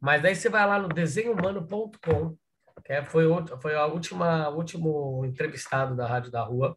[0.00, 2.36] Mas daí você vai lá no desenhumano.com,
[2.84, 3.26] que é, foi,
[3.62, 6.76] foi a última último entrevistado da Rádio da Rua,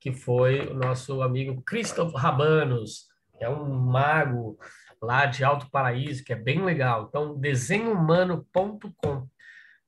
[0.00, 3.06] que foi o nosso amigo Christoph Rabanos,
[3.38, 4.58] que é um mago
[5.02, 7.06] lá de Alto Paraíso, que é bem legal.
[7.08, 9.28] Então, desenhumano.com.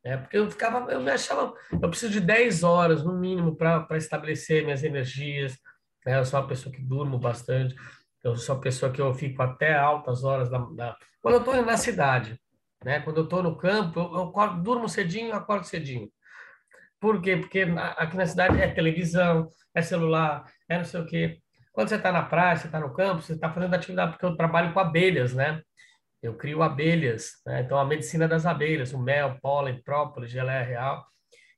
[0.05, 3.97] É, porque eu ficava, eu me achava, eu preciso de 10 horas no mínimo para
[3.97, 5.59] estabelecer minhas energias.
[6.07, 6.19] Né?
[6.19, 7.75] Eu sou uma pessoa que durmo bastante,
[8.23, 10.97] eu sou uma pessoa que eu fico até altas horas da, da...
[11.21, 12.41] quando eu estou na cidade,
[12.85, 13.01] né?
[13.01, 16.11] Quando eu estou no campo, eu, eu acordo, durmo cedinho, acordo cedinho.
[17.01, 17.37] Por quê?
[17.37, 17.67] Porque
[17.97, 21.41] aqui na cidade é televisão, é celular, é não sei o quê.
[21.79, 24.35] Quando você está na praia, você está no campo, você está fazendo atividade, porque eu
[24.35, 25.63] trabalho com abelhas, né?
[26.21, 27.61] Eu crio abelhas, né?
[27.61, 31.07] Então, a medicina das abelhas, o mel, pólen, própolis, geleia real.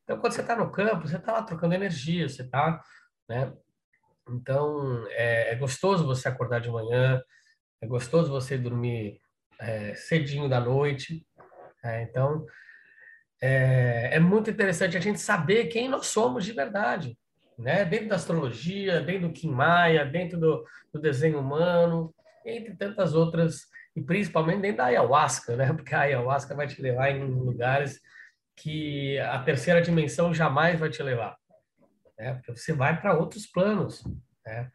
[0.04, 2.82] Então, quando você está no campo, você está lá trocando energia, você está,
[3.26, 3.50] né?
[4.28, 7.22] Então, é, é, gostoso você acordar de manhã,
[7.80, 9.18] é gostoso você dormir
[9.58, 11.26] é, cedinho da noite.
[11.82, 12.44] É, então,
[13.40, 17.16] é, é muito interessante a gente saber quem nós somos de verdade
[17.60, 17.84] né?
[17.84, 23.66] dentro da astrologia, dentro do Kim Maia, dentro do, do desenho humano, entre tantas outras,
[23.94, 25.72] e principalmente dentro da ayahuasca, né?
[25.74, 28.00] porque a ayahuasca vai te levar em lugares
[28.56, 31.36] que a terceira dimensão jamais vai te levar,
[32.18, 32.34] né?
[32.34, 34.04] porque você vai para outros planos.
[34.44, 34.70] Né?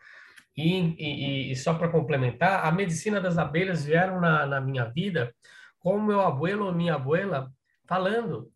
[0.58, 5.34] E, e, e só para complementar, a medicina das abelhas vieram na, na minha vida
[5.80, 7.52] com meu abuelo ou minha abuela
[7.88, 8.52] falando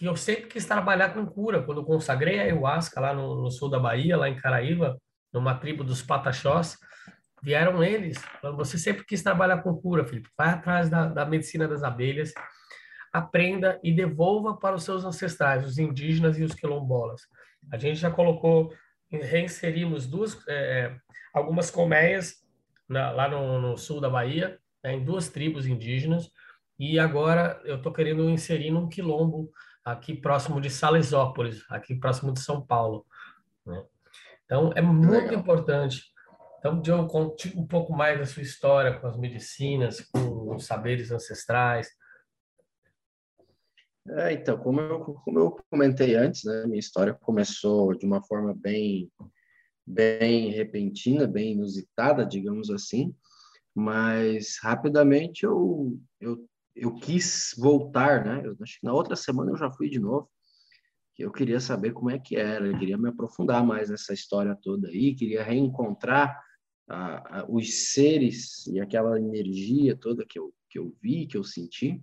[0.00, 1.62] que eu sempre quis trabalhar com cura.
[1.62, 4.98] Quando consagrei a ayahuasca lá no, no, sul da Bahia, lá em Caraíva,
[5.30, 6.78] numa tribo dos Pataxós,
[7.42, 11.68] vieram eles falando, você sempre quis trabalhar com cura, Felipe, vai atrás da, da medicina
[11.68, 12.32] das abelhas,
[13.12, 17.20] aprenda e devolva para os seus ancestrais, os indígenas e os quilombolas.
[17.70, 18.72] A gente já colocou,
[19.12, 20.96] reinserimos duas, é,
[21.34, 22.36] algumas colmeias
[22.88, 26.30] na, lá no, no, sul da Bahia, né, em duas tribos indígenas,
[26.78, 29.52] e agora eu estou querendo inserir num quilombo
[29.92, 33.06] aqui próximo de Salesópolis, aqui próximo de São Paulo.
[33.66, 33.84] Né?
[34.44, 35.34] Então, é muito Legal.
[35.34, 36.10] importante.
[36.58, 41.10] Então, Joe, conte um pouco mais da sua história com as medicinas, com os saberes
[41.10, 41.88] ancestrais.
[44.08, 48.54] É, então, como eu, como eu comentei antes, né, minha história começou de uma forma
[48.54, 49.10] bem,
[49.86, 53.14] bem repentina, bem inusitada, digamos assim,
[53.74, 56.44] mas rapidamente eu, eu
[56.80, 58.42] eu quis voltar, né?
[58.42, 60.30] Eu na outra semana eu já fui de novo.
[61.18, 64.88] Eu queria saber como é que era, eu queria me aprofundar mais nessa história toda
[64.88, 66.34] aí, queria reencontrar
[66.88, 72.02] ah, os seres e aquela energia toda que eu, que eu vi, que eu senti.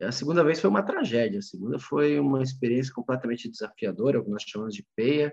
[0.00, 4.30] A segunda vez foi uma tragédia, a segunda foi uma experiência completamente desafiadora, o que
[4.30, 5.30] nós chamamos de peia.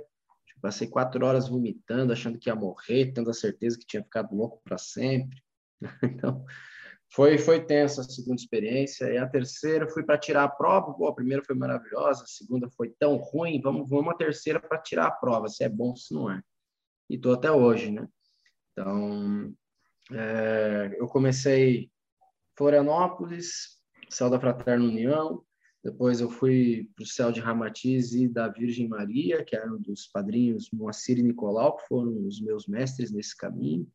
[0.61, 4.61] Passei quatro horas vomitando, achando que ia morrer, tendo a certeza que tinha ficado louco
[4.65, 5.41] para sempre.
[6.03, 6.43] Então,
[7.09, 9.11] foi, foi tensa a segunda experiência.
[9.11, 10.93] E a terceira fui para tirar a prova.
[10.93, 13.61] Pô, a primeira foi maravilhosa, a segunda foi tão ruim.
[13.61, 16.41] Vamos, vamos a terceira para tirar a prova, se é bom, se não é.
[17.09, 18.07] E estou até hoje, né?
[18.71, 19.53] Então,
[20.11, 21.89] é, eu comecei
[22.57, 23.77] Florianópolis,
[24.09, 25.43] Céu da Fraterna União,
[25.83, 30.07] depois eu fui para o Céu de Ramatiz e da Virgem Maria, que eram dos
[30.07, 33.87] padrinhos Moacir e Nicolau, que foram os meus mestres nesse caminho.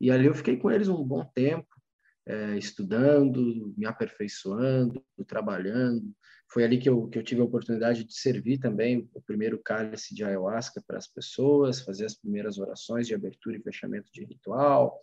[0.00, 1.81] E ali eu fiquei com eles um bom tempo
[2.26, 6.14] é, estudando, me aperfeiçoando, trabalhando.
[6.52, 10.14] Foi ali que eu, que eu tive a oportunidade de servir também o primeiro cálice
[10.14, 15.00] de ayahuasca para as pessoas, fazer as primeiras orações de abertura e fechamento de ritual.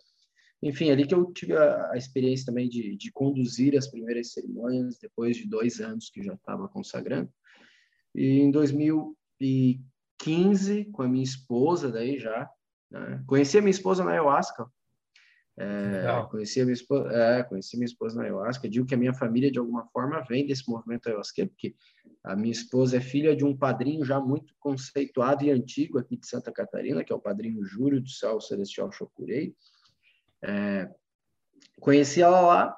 [0.62, 4.98] Enfim, ali que eu tive a, a experiência também de, de conduzir as primeiras cerimônias,
[4.98, 7.32] depois de dois anos que já estava consagrando.
[8.14, 12.48] E em 2015, com a minha esposa, daí já,
[12.90, 13.22] né?
[13.26, 14.66] conheci a minha esposa na ayahuasca,
[15.62, 18.66] é, conheci, minha esposa, é, conheci minha esposa na ayahuasca.
[18.66, 21.74] Digo que a minha família, de alguma forma, vem desse movimento ayahuasca, porque
[22.24, 26.26] a minha esposa é filha de um padrinho já muito conceituado e antigo aqui de
[26.26, 29.54] Santa Catarina, que é o padrinho Júlio do Céu Celestial Chocurei.
[30.42, 30.88] É,
[31.78, 32.76] conheci ela lá.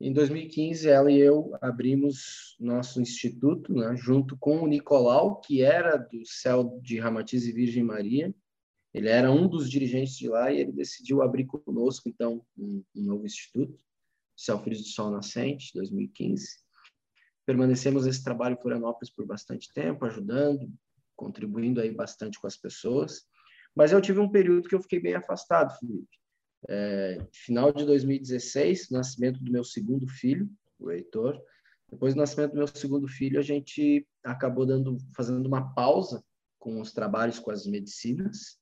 [0.00, 5.96] Em 2015, ela e eu abrimos nosso instituto, né, junto com o Nicolau, que era
[5.96, 8.34] do Céu de Ramatiz e Virgem Maria,
[8.96, 13.02] ele era um dos dirigentes de lá e ele decidiu abrir conosco, então, um, um
[13.02, 13.78] novo instituto,
[14.64, 16.64] Filhos do Sol Nascente, 2015.
[17.44, 20.72] Permanecemos nesse trabalho em Florianópolis por bastante tempo, ajudando,
[21.14, 23.26] contribuindo aí bastante com as pessoas.
[23.74, 26.18] Mas eu tive um período que eu fiquei bem afastado, Felipe.
[26.66, 31.38] É, final de 2016, nascimento do meu segundo filho, o Heitor.
[31.90, 36.24] Depois do nascimento do meu segundo filho, a gente acabou dando, fazendo uma pausa
[36.58, 38.58] com os trabalhos com as medicinas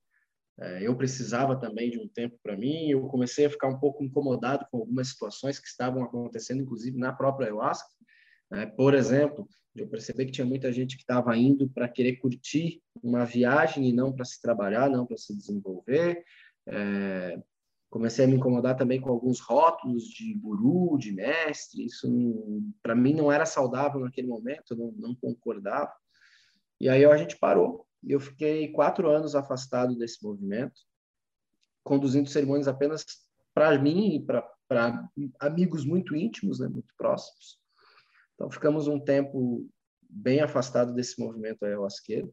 [0.80, 2.88] eu precisava também de um tempo para mim.
[2.88, 7.12] Eu comecei a ficar um pouco incomodado com algumas situações que estavam acontecendo, inclusive na
[7.12, 7.88] própria ayahuasca.
[8.50, 8.66] Né?
[8.66, 13.24] Por exemplo, eu percebi que tinha muita gente que estava indo para querer curtir uma
[13.24, 16.24] viagem e não para se trabalhar, não para se desenvolver.
[16.66, 17.42] É,
[17.90, 21.84] comecei a me incomodar também com alguns rótulos de guru, de mestre.
[21.84, 22.08] Isso,
[22.80, 25.92] para mim, não era saudável naquele momento, eu não, não concordava.
[26.80, 30.80] E aí a gente parou eu fiquei quatro anos afastado desse movimento,
[31.82, 33.04] conduzindo cerimônias apenas
[33.52, 35.08] para mim e para
[35.40, 37.58] amigos muito íntimos, né, muito próximos.
[38.34, 39.68] Então, ficamos um tempo
[40.02, 42.32] bem afastado desse movimento ayahuasqueiro.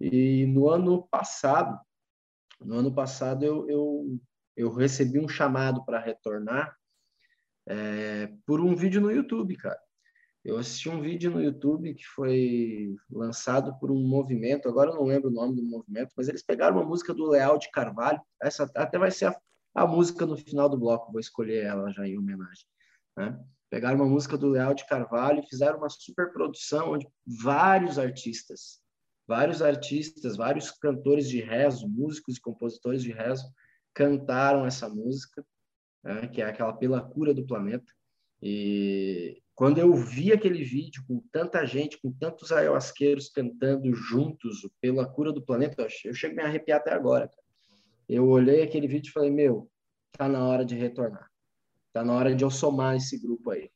[0.00, 1.78] E no ano passado,
[2.60, 4.20] no ano passado eu, eu,
[4.56, 6.76] eu recebi um chamado para retornar
[7.66, 9.78] é, por um vídeo no YouTube, cara.
[10.44, 15.04] Eu assisti um vídeo no YouTube que foi lançado por um movimento, agora eu não
[15.04, 18.70] lembro o nome do movimento, mas eles pegaram uma música do Leal de Carvalho, essa
[18.74, 19.40] até vai ser a,
[19.74, 22.64] a música no final do bloco, vou escolher ela já em homenagem.
[23.16, 23.38] Né?
[23.68, 28.80] Pegaram uma música do Leal de Carvalho e fizeram uma super produção onde vários artistas,
[29.26, 33.44] vários artistas, vários cantores de rezo, músicos e compositores de rezo
[33.92, 35.44] cantaram essa música,
[36.02, 36.28] né?
[36.28, 37.92] que é aquela Pela Cura do Planeta.
[38.40, 45.04] E quando eu vi aquele vídeo com tanta gente, com tantos ayahuasqueiros cantando juntos pela
[45.04, 47.28] cura do planeta, eu chego a me arrepiar até agora.
[48.08, 49.68] Eu olhei aquele vídeo e falei, meu,
[50.12, 51.28] tá na hora de retornar.
[51.92, 53.68] Tá na hora de eu somar esse grupo aí.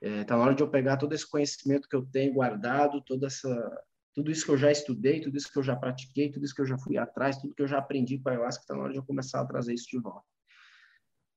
[0.00, 3.26] É, tá na hora de eu pegar todo esse conhecimento que eu tenho guardado, toda
[3.26, 3.84] essa,
[4.14, 6.62] tudo isso que eu já estudei, tudo isso que eu já pratiquei, tudo isso que
[6.62, 8.92] eu já fui atrás, tudo que eu já aprendi com a ayahuasca, tá na hora
[8.92, 10.24] de eu começar a trazer isso de volta.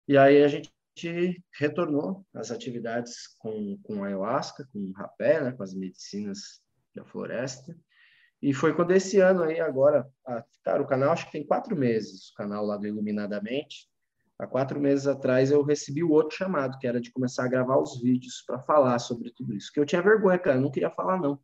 [0.08, 0.72] E aí a gente
[1.10, 6.62] gente retornou às atividades com, com ayahuasca, com rapé, né, com as medicinas
[6.96, 7.76] da floresta.
[8.42, 11.76] E foi quando esse ano aí, agora, a, cara, o canal acho que tem quatro
[11.76, 13.90] meses, o canal lá do Iluminadamente.
[14.40, 17.78] Há quatro meses atrás eu recebi o outro chamado, que era de começar a gravar
[17.78, 19.72] os vídeos para falar sobre tudo isso.
[19.72, 21.40] Que eu tinha vergonha, cara, eu não queria falar, não.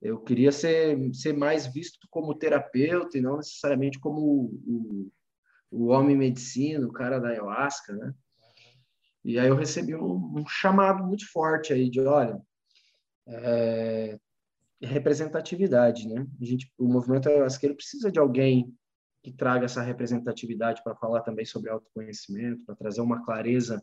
[0.00, 5.10] Eu queria ser, ser mais visto como terapeuta e não necessariamente como o,
[5.70, 8.14] o, homem medicina, o cara da ayahuasca, né?
[9.24, 12.40] E aí eu recebi um, um chamado muito forte aí de, olha,
[13.26, 14.18] é,
[14.82, 16.26] representatividade, né?
[16.40, 18.72] A gente, o movimento ayahuasqueiro precisa de alguém
[19.22, 23.82] que traga essa representatividade para falar também sobre autoconhecimento, para trazer uma clareza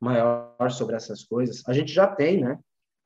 [0.00, 1.62] maior sobre essas coisas.
[1.68, 2.58] A gente já tem, né?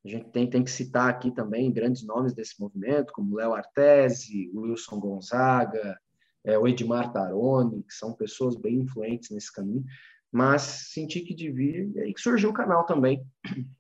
[0.05, 4.51] A gente tem, tem que citar aqui também grandes nomes desse movimento, como Léo Artesi,
[4.55, 5.99] Wilson Gonzaga,
[6.45, 9.85] é, o Edmar Taroni, que são pessoas bem influentes nesse caminho
[10.33, 13.23] mas senti que devia, e aí que surgiu o canal também.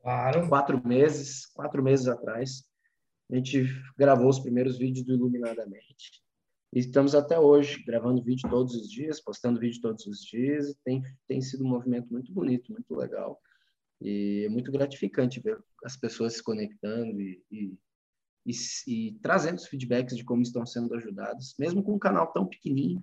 [0.03, 0.46] Claro.
[0.48, 2.64] Quatro meses, quatro meses atrás,
[3.30, 6.22] a gente gravou os primeiros vídeos do Iluminadamente.
[6.74, 10.74] E estamos até hoje gravando vídeo todos os dias, postando vídeo todos os dias.
[10.84, 13.40] Tem, tem sido um movimento muito bonito, muito legal.
[14.00, 17.78] E é muito gratificante ver as pessoas se conectando e, e,
[18.44, 18.53] e,
[18.86, 23.03] e trazendo os feedbacks de como estão sendo ajudados, mesmo com um canal tão pequenininho,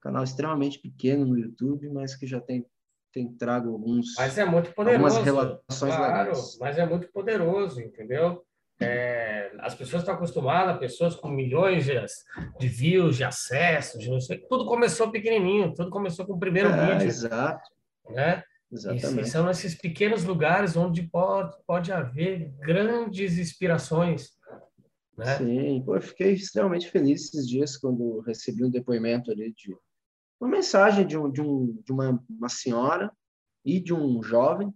[0.00, 2.66] canal extremamente pequeno no YouTube, mas que já tem
[3.12, 6.58] tem trago alguns mas é muito poderoso algumas relações claro, legais.
[6.58, 8.42] mas é muito poderoso entendeu
[8.80, 14.38] é, as pessoas estão acostumadas pessoas com milhões de, views de acessos de não sei,
[14.48, 17.68] tudo começou pequenininho tudo começou com o primeiro É, vídeo exato,
[18.10, 18.42] né
[18.72, 19.20] exatamente.
[19.20, 24.30] e são esses pequenos lugares onde pode pode haver grandes inspirações
[25.16, 29.76] né Sim, eu fiquei extremamente feliz esses dias quando recebi um depoimento ali de
[30.42, 33.12] uma mensagem de, um, de, um, de uma, uma senhora
[33.64, 34.74] e de um jovem,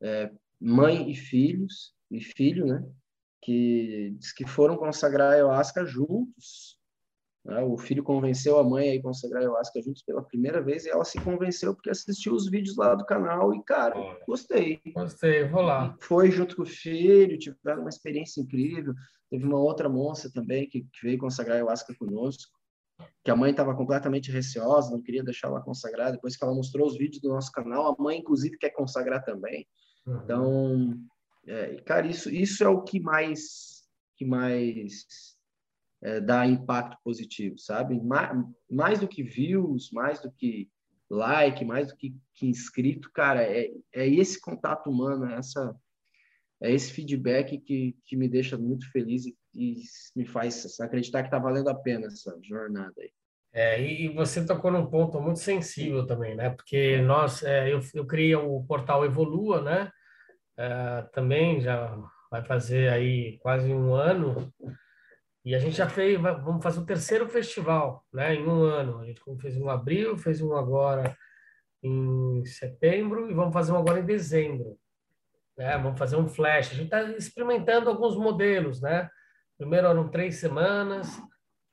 [0.00, 2.88] é, mãe e filhos, e filho, né?
[3.42, 6.78] Que diz que foram consagrar a ayahuasca juntos.
[7.44, 10.86] né, O filho convenceu a mãe a ir consagrar a ayahuasca juntos pela primeira vez
[10.86, 14.80] e ela se convenceu porque assistiu os vídeos lá do canal e, cara, gostei.
[14.94, 18.94] gostei vou lá Foi junto com o filho, tiveram uma experiência incrível.
[19.28, 22.57] Teve uma outra moça também que, que veio consagrar a ayahuasca conosco,
[23.28, 26.12] que a mãe estava completamente receosa, não queria deixar ela consagrar.
[26.12, 29.68] Depois que ela mostrou os vídeos do nosso canal, a mãe, inclusive, quer consagrar também.
[30.06, 30.20] Uhum.
[30.24, 30.94] Então,
[31.46, 35.36] é, cara, isso, isso é o que mais, que mais
[36.00, 38.00] é, dá impacto positivo, sabe?
[38.00, 38.30] Mais,
[38.70, 40.70] mais do que views, mais do que
[41.10, 45.76] like, mais do que, que inscrito, cara, é, é esse contato humano, é essa
[46.62, 49.82] é esse feedback que, que me deixa muito feliz e, e
[50.16, 53.12] me faz acreditar que está valendo a pena essa jornada aí.
[53.52, 56.50] É, e você tocou num ponto muito sensível também, né?
[56.50, 59.90] Porque nós, é, eu, eu criei o portal Evolua, né?
[60.56, 61.96] É, também já
[62.30, 64.52] vai fazer aí quase um ano
[65.48, 68.34] e a gente já fez, vamos fazer o terceiro festival, né?
[68.34, 68.98] Em um ano.
[68.98, 71.16] A gente fez um abril, fez um agora
[71.82, 74.78] em setembro e vamos fazer um agora em dezembro,
[75.56, 75.78] né?
[75.78, 76.72] Vamos fazer um flash.
[76.72, 79.08] A gente está experimentando alguns modelos, né?
[79.56, 81.18] Primeiro eram três semanas,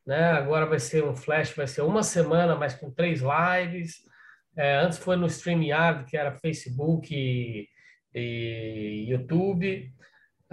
[0.05, 0.31] né?
[0.31, 4.03] Agora vai ser um flash, vai ser uma semana, mas com três lives.
[4.57, 7.67] É, antes foi no StreamYard, que era Facebook e,
[8.13, 9.91] e YouTube.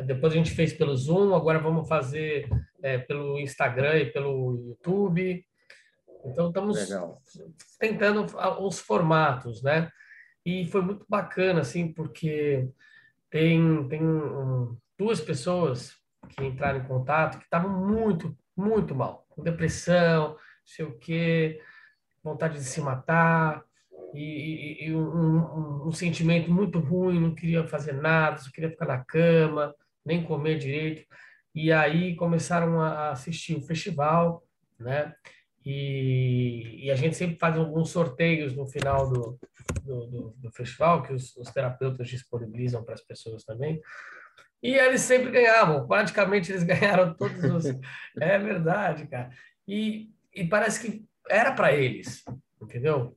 [0.06, 2.48] Depois a gente fez pelo Zoom, agora vamos fazer
[2.82, 5.44] é, pelo Instagram e pelo YouTube.
[6.24, 7.20] Então estamos Legal.
[7.78, 8.26] tentando
[8.60, 9.90] os formatos, né?
[10.44, 12.68] E foi muito bacana, assim, porque
[13.30, 15.92] tem, tem um, duas pessoas
[16.30, 21.60] que entraram em contato que estavam muito, muito mal, depressão, não sei o quê,
[22.22, 23.64] vontade de se matar,
[24.14, 28.70] e, e- e um, um- um sentimento muito ruim, não queria fazer nada, só queria
[28.70, 29.74] ficar na cama,
[30.04, 31.06] nem comer direito.
[31.54, 34.42] E aí começaram a assistir o festival,
[34.78, 35.14] né?
[35.64, 39.38] E, e a gente sempre faz alguns sorteios no final do,
[39.84, 43.80] do, do- do festival, que os, os terapeutas disponibilizam para as pessoas também.
[44.62, 47.80] E eles sempre ganhavam, praticamente eles ganharam todos os.
[48.20, 49.30] É verdade, cara.
[49.66, 52.22] E, e parece que era para eles,
[52.60, 53.16] entendeu?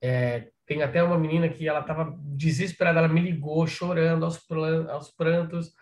[0.00, 4.40] É, tem até uma menina que ela estava desesperada, ela me ligou chorando aos,
[4.88, 5.72] aos prantos.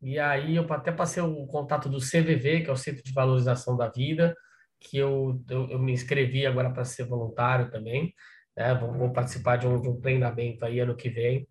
[0.00, 3.76] E aí eu até passei o contato do CVV, que é o Centro de Valorização
[3.76, 4.34] da Vida,
[4.80, 8.12] que eu, eu, eu me inscrevi agora para ser voluntário também.
[8.56, 8.74] Né?
[8.74, 11.46] Vou, vou participar de um, de um treinamento aí ano que vem,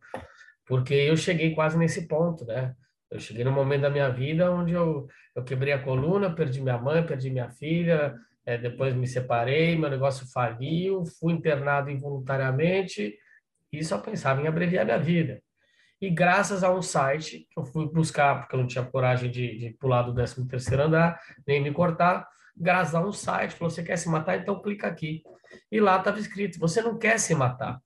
[0.72, 2.74] porque eu cheguei quase nesse ponto, né?
[3.11, 5.05] Eu cheguei no momento da minha vida onde eu,
[5.36, 8.15] eu quebrei a coluna, perdi minha mãe, perdi minha filha,
[8.45, 13.17] eh, depois me separei, meu negócio faliu, fui internado involuntariamente
[13.69, 15.43] e só pensava em abreviar minha vida.
[15.99, 19.57] E graças a um site que eu fui buscar, porque eu não tinha coragem de,
[19.57, 23.97] de pular do 13º andar, nem me cortar, graças a um site, falou, você quer
[23.97, 24.38] se matar?
[24.38, 25.22] Então clica aqui.
[25.69, 27.78] E lá estava escrito, você não quer se matar,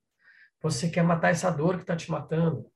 [0.61, 2.74] você quer matar essa dor que está te matando.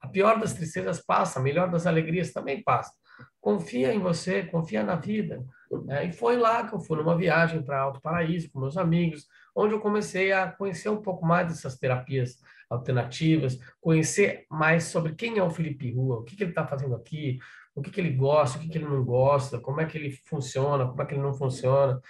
[0.00, 2.92] A pior das tristezas passa, a melhor das alegrias também passa.
[3.40, 5.44] Confia em você, confia na vida.
[5.84, 6.06] né?
[6.06, 9.74] E foi lá que eu fui numa viagem para Alto Paraíso com meus amigos, onde
[9.74, 12.38] eu comecei a conhecer um pouco mais dessas terapias
[12.68, 16.94] alternativas, conhecer mais sobre quem é o Felipe Rua, o que, que ele está fazendo
[16.94, 17.38] aqui,
[17.74, 20.12] o que, que ele gosta, o que, que ele não gosta, como é que ele
[20.26, 22.00] funciona, como é que ele não funciona.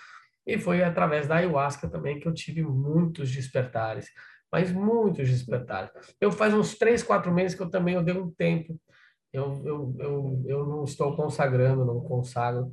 [0.47, 4.09] E foi através da ayahuasca também que eu tive muitos despertares,
[4.53, 5.91] mas muitos despertares.
[6.21, 8.79] Eu faz uns três, quatro meses que eu também eu dei um tempo.
[9.33, 12.71] Eu, eu, eu, eu não estou consagrando, não consagro,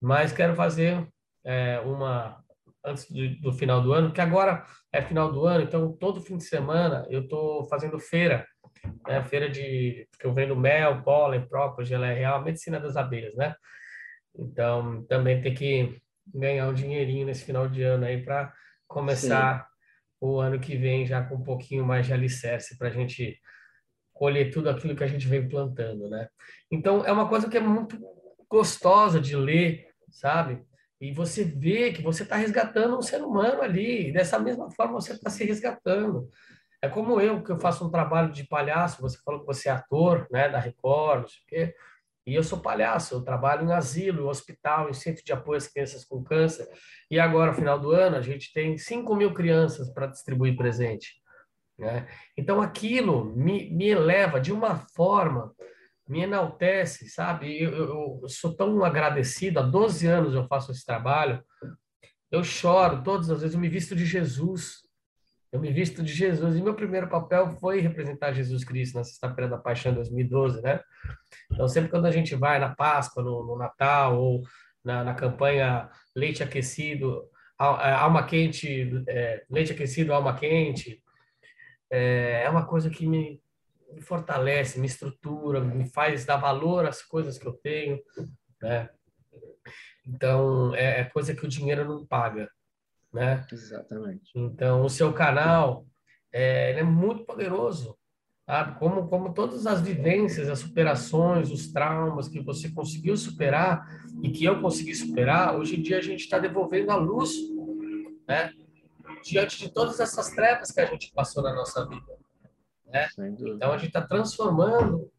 [0.00, 1.06] mas quero fazer
[1.44, 2.40] é, uma
[2.84, 6.36] antes do, do final do ano, que agora é final do ano, então todo fim
[6.36, 8.46] de semana eu estou fazendo feira,
[9.06, 9.22] né?
[9.24, 13.54] Feira de que eu vendo mel, pólen, própolis, geleia real, medicina das abelhas, né?
[14.38, 16.00] Então também tem que
[16.32, 18.52] ganhar um dinheirinho nesse final de ano aí para
[18.86, 19.68] começar.
[20.26, 23.38] O ano que vem já com um pouquinho mais de alicerce para a gente
[24.12, 26.28] colher tudo aquilo que a gente vem plantando, né?
[26.70, 27.98] Então é uma coisa que é muito
[28.48, 30.64] gostosa de ler, sabe?
[31.00, 35.12] E você vê que você está resgatando um ser humano ali, dessa mesma forma você
[35.12, 36.30] está se resgatando.
[36.80, 39.72] É como eu, que eu faço um trabalho de palhaço, você falou que você é
[39.72, 41.74] ator, né, da Record, não sei o quê,
[42.26, 45.68] e eu sou palhaço, eu trabalho em asilo, em hospital, em centro de apoio às
[45.68, 46.68] crianças com câncer,
[47.10, 51.22] e agora, final do ano, a gente tem 5 mil crianças para distribuir presente.
[51.78, 52.08] Né?
[52.36, 55.54] Então, aquilo me, me eleva de uma forma,
[56.08, 57.62] me enaltece, sabe?
[57.62, 61.44] Eu, eu, eu sou tão agradecido, há 12 anos eu faço esse trabalho,
[62.30, 64.85] eu choro todas as vezes, eu me visto de Jesus,
[65.56, 66.54] eu me visto de Jesus.
[66.54, 70.80] E meu primeiro papel foi representar Jesus Cristo na Sexta-feira da Paixão 2012, né?
[71.50, 74.42] Então, sempre quando a gente vai na Páscoa, no, no Natal, ou
[74.84, 77.28] na, na, campanha Leite Aquecido,
[77.58, 81.02] é, Alma Quente, é, Leite Aquecido, Alma Quente,
[81.90, 83.40] é, é uma coisa que me,
[83.90, 87.98] me fortalece, me estrutura, me faz dar valor às coisas que eu tenho,
[88.60, 88.90] né?
[90.06, 92.50] Então, é, é coisa que o dinheiro não paga
[93.12, 93.46] né?
[93.50, 94.30] Exatamente.
[94.34, 95.86] Então, o seu canal
[96.32, 97.96] é, é muito poderoso,
[98.44, 98.78] sabe?
[98.78, 103.86] Como, como todas as vivências, as superações, os traumas que você conseguiu superar
[104.22, 107.32] e que eu consegui superar, hoje em dia a gente está devolvendo a luz,
[108.28, 108.52] né?
[109.22, 112.18] Diante de todas essas trevas que a gente passou na nossa vida,
[112.86, 113.08] né?
[113.18, 115.10] Então, a gente está transformando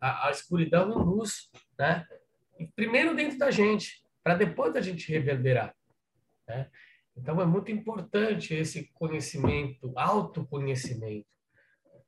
[0.00, 2.04] a, a escuridão em luz, né?
[2.76, 5.74] Primeiro dentro da gente, para depois da gente reverberar.
[6.46, 6.68] Né?
[7.20, 11.26] Então, é muito importante esse conhecimento, autoconhecimento,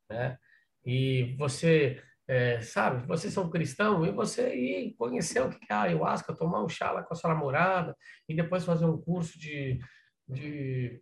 [0.08, 0.38] né?
[0.84, 5.82] E você, é, sabe, vocês são cristão e você ir conhecer o que é a
[5.82, 7.96] ayahuasca, tomar um chá lá com a sua namorada
[8.28, 9.78] e depois fazer um curso de,
[10.26, 11.00] de,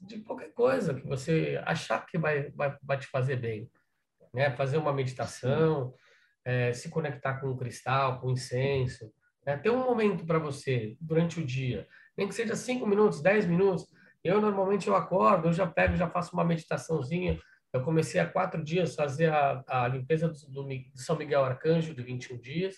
[0.00, 3.68] de qualquer coisa que você achar que vai, vai, vai te fazer bem,
[4.32, 4.50] né?
[4.52, 5.94] Fazer uma meditação,
[6.44, 9.12] é, se conectar com o cristal, com o incenso,
[9.44, 9.56] né?
[9.56, 11.86] ter um momento para você durante o dia
[12.16, 13.86] nem que seja cinco minutos, dez minutos.
[14.22, 17.40] Eu normalmente eu acordo, eu já pego, já faço uma meditaçãozinha.
[17.72, 21.94] Eu comecei há quatro dias a fazer a, a limpeza do, do, São Miguel Arcanjo
[21.94, 22.76] de 21 dias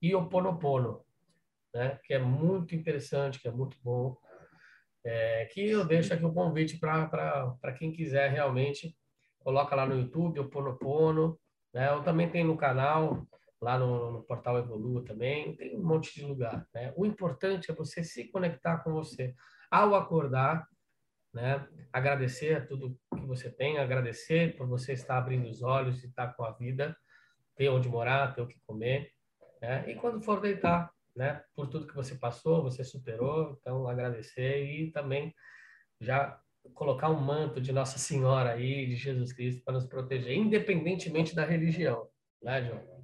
[0.00, 1.04] e o Ponopono,
[1.74, 1.98] né?
[2.04, 4.16] Que é muito interessante, que é muito bom.
[5.04, 8.96] É, que eu deixo aqui o um convite para quem quiser realmente
[9.38, 11.38] coloca lá no YouTube o Ponopono,
[11.74, 11.90] né?
[11.90, 13.26] Eu também tenho no canal
[13.60, 16.66] lá no, no, portal Evolua também, tem um monte de lugar.
[16.74, 16.92] Né?
[16.96, 19.34] O importante é você se conectar com você.
[19.70, 20.66] Ao acordar,
[21.32, 21.66] né?
[21.92, 26.28] agradecer a tudo que você tem, agradecer por você estar abrindo os olhos e estar
[26.34, 26.96] com a vida,
[27.54, 29.10] ter onde morar, ter o que comer.
[29.60, 29.90] Né?
[29.90, 31.42] E quando for deitar, né?
[31.54, 35.34] por tudo que você passou, você superou, então agradecer e também
[36.00, 36.38] já
[36.74, 41.44] colocar um manto de Nossa Senhora aí, de Jesus Cristo, para nos proteger, independentemente da
[41.44, 42.08] religião,
[42.42, 42.95] né, João?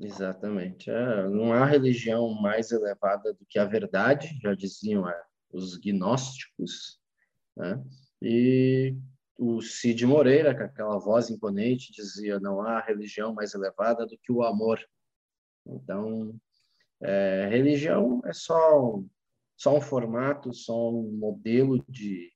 [0.00, 0.90] Exatamente.
[0.90, 5.22] É, não há religião mais elevada do que a verdade, já diziam é,
[5.52, 7.00] os gnósticos.
[7.56, 7.82] Né?
[8.20, 8.96] E
[9.38, 14.32] o Cid Moreira, com aquela voz imponente, dizia: não há religião mais elevada do que
[14.32, 14.80] o amor.
[15.66, 16.34] Então,
[17.00, 19.00] é, religião é só,
[19.56, 22.32] só um formato, só um modelo de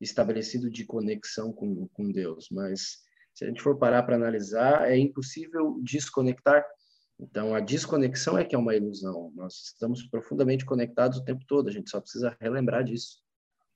[0.00, 4.96] estabelecido de conexão com, com Deus, mas se a gente for parar para analisar, é
[4.96, 6.64] impossível desconectar
[7.18, 9.32] então, a desconexão é que é uma ilusão.
[9.34, 13.22] Nós estamos profundamente conectados o tempo todo, a gente só precisa relembrar disso.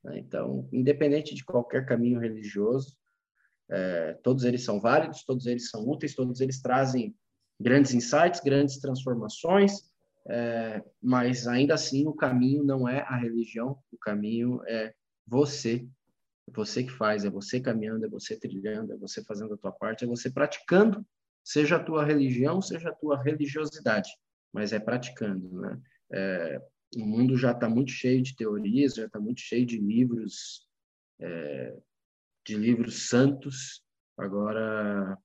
[0.02, 0.18] Né?
[0.18, 2.96] Então, independente de qualquer caminho religioso,
[3.70, 7.14] é, todos eles são válidos, todos eles são úteis, todos eles trazem
[7.60, 9.88] grandes insights, grandes transformações,
[10.26, 14.92] é, mas ainda assim o caminho não é a religião, o caminho é
[15.26, 15.86] você.
[16.48, 19.72] É você que faz, é você caminhando, é você trilhando, é você fazendo a tua
[19.72, 21.06] parte, é você praticando
[21.48, 24.10] seja a tua religião, seja a tua religiosidade,
[24.52, 25.80] mas é praticando, né?
[26.12, 26.62] É,
[26.94, 30.68] o mundo já está muito cheio de teorias, já está muito cheio de livros,
[31.18, 31.74] é,
[32.46, 33.82] de livros santos.
[34.18, 35.16] Agora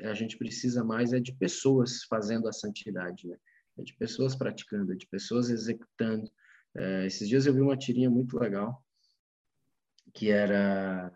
[0.00, 3.36] a gente precisa mais é de pessoas fazendo a santidade, né?
[3.76, 6.30] É de pessoas praticando, é de pessoas executando.
[6.74, 8.82] É, esses dias eu vi uma tirinha muito legal
[10.14, 11.12] que era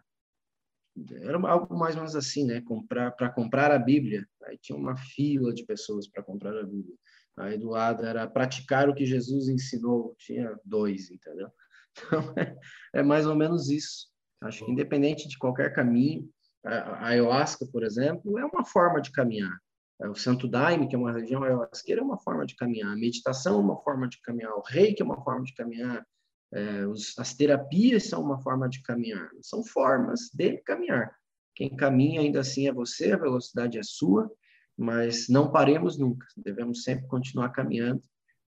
[1.23, 2.61] era algo mais ou menos assim, né?
[2.61, 4.27] Comprar para comprar a Bíblia.
[4.45, 6.97] Aí tinha uma fila de pessoas para comprar a Bíblia.
[7.37, 10.15] Aí do lado era praticar o que Jesus ensinou.
[10.19, 11.49] Tinha dois, entendeu?
[11.95, 12.57] Então é,
[12.95, 14.07] é mais ou menos isso.
[14.41, 16.27] Acho que independente de qualquer caminho,
[16.65, 19.55] a ayahuasca, por exemplo, é uma forma de caminhar.
[20.01, 22.93] é, o Santo Daime, que é uma religião ayahuasqueira, é uma forma de caminhar.
[22.93, 24.53] A meditação é uma forma de caminhar.
[24.55, 26.07] O reiki é uma forma de caminhar.
[26.53, 29.31] É, os, as terapias são uma forma de caminhar.
[29.41, 31.15] São formas de caminhar.
[31.55, 34.31] Quem caminha ainda assim é você, a velocidade é sua,
[34.77, 36.27] mas não paremos nunca.
[36.37, 38.03] Devemos sempre continuar caminhando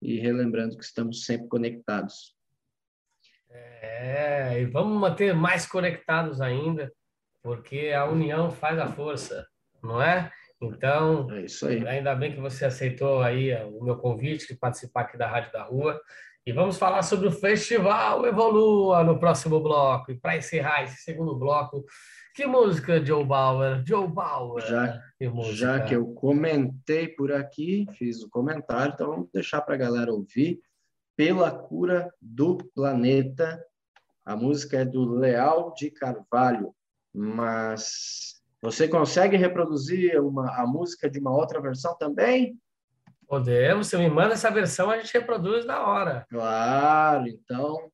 [0.01, 2.37] e relembrando que estamos sempre conectados.
[3.51, 6.93] É, e vamos manter mais conectados ainda,
[7.43, 9.47] porque a união faz a força,
[9.83, 10.31] não é?
[10.61, 15.29] Então, é ainda bem que você aceitou aí o meu convite de participar aqui da
[15.29, 16.01] Rádio da Rua.
[16.49, 20.11] E vamos falar sobre o Festival Evolua no próximo bloco.
[20.11, 21.85] E para encerrar esse segundo bloco,
[22.35, 23.85] que música, Joe Bauer?
[23.87, 24.67] Joe Bauer.
[24.67, 29.75] Já, que, já que eu comentei por aqui, fiz o comentário, então vamos deixar para
[29.75, 30.59] a galera ouvir.
[31.15, 33.63] Pela Cura do Planeta.
[34.25, 36.75] A música é do Leal de Carvalho,
[37.15, 42.59] mas você consegue reproduzir uma, a música de uma outra versão também?
[43.29, 46.27] Podemos, você me manda essa versão, a gente reproduz na hora.
[46.31, 47.93] Claro, então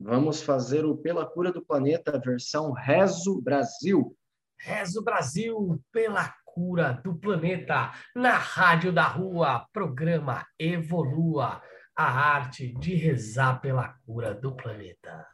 [0.00, 4.16] vamos fazer o Pela Cura do Planeta, versão Rezo Brasil.
[4.58, 11.62] Rezo Brasil, pela cura do planeta, na Rádio da Rua, programa Evolua,
[11.94, 15.26] a arte de rezar pela cura do planeta.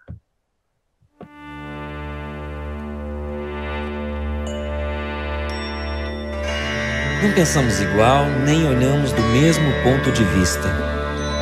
[7.27, 10.68] Não pensamos igual, nem olhamos do mesmo ponto de vista,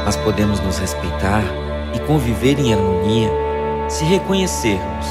[0.03, 1.43] mas podemos nos respeitar
[1.95, 3.29] e conviver em harmonia
[3.87, 5.07] se reconhecermos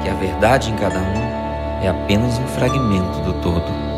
[0.00, 3.91] que a verdade em cada um é apenas um fragmento do todo.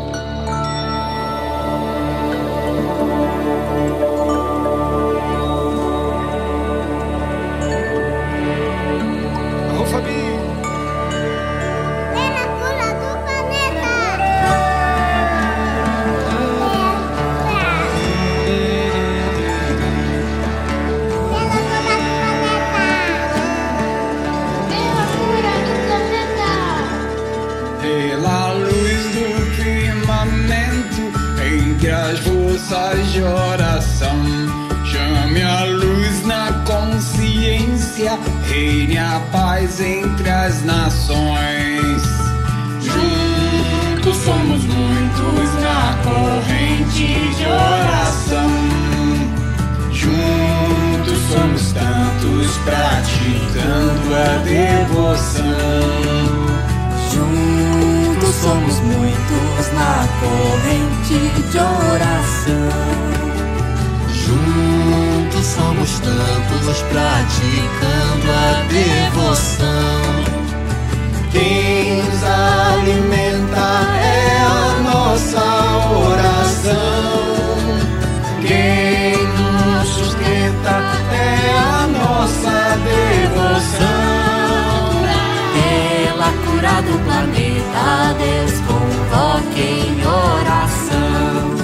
[87.75, 91.55] a Deus convoque em oração.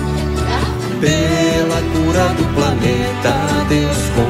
[1.00, 3.34] Pela cura do planeta,
[3.70, 4.21] Deus convoque.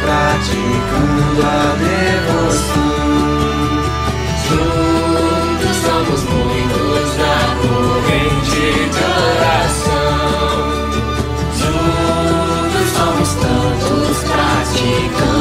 [0.00, 2.96] praticando a devoção.
[4.48, 9.02] Juntos somos muitos na corrente de
[9.34, 10.16] oração.
[11.58, 15.35] Juntos somos tantos praticando.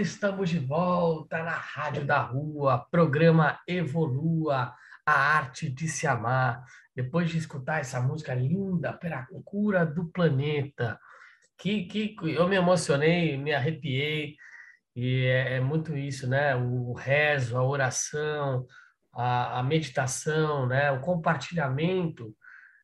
[0.00, 4.74] Volta, estamos de volta na Rádio da Rua, programa Evolua,
[5.06, 6.64] a arte de se amar.
[6.94, 10.98] Depois de escutar essa música linda, pela cura do planeta,
[11.58, 14.36] que, que eu me emocionei, me arrepiei,
[14.96, 16.56] e é, é muito isso, né?
[16.56, 18.66] O rezo, a oração,
[19.12, 20.90] a, a meditação, né?
[20.90, 22.34] O compartilhamento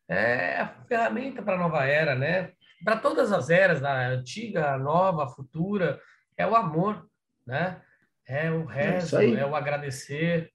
[0.08, 2.52] é a ferramenta para a nova era, né?
[2.84, 5.98] Para todas as eras, da antiga, nova, futura,
[6.36, 7.08] é o amor,
[7.46, 7.82] né?
[8.26, 10.52] É o rezo, é, é o agradecer.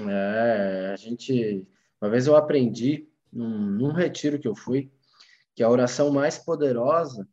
[0.00, 1.66] É, a gente.
[2.00, 4.90] Uma vez eu aprendi num, num retiro que eu fui
[5.54, 7.28] que a oração mais poderosa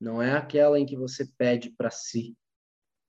[0.00, 2.36] não é aquela em que você pede para si,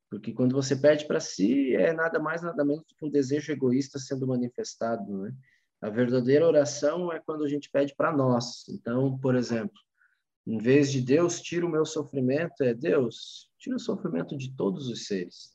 [0.09, 3.99] porque quando você pede para si é nada mais nada menos que um desejo egoísta
[3.99, 5.33] sendo manifestado, né?
[5.79, 8.67] A verdadeira oração é quando a gente pede para nós.
[8.67, 9.79] Então, por exemplo,
[10.47, 14.87] em vez de Deus tira o meu sofrimento, é Deus tira o sofrimento de todos
[14.87, 15.53] os seres.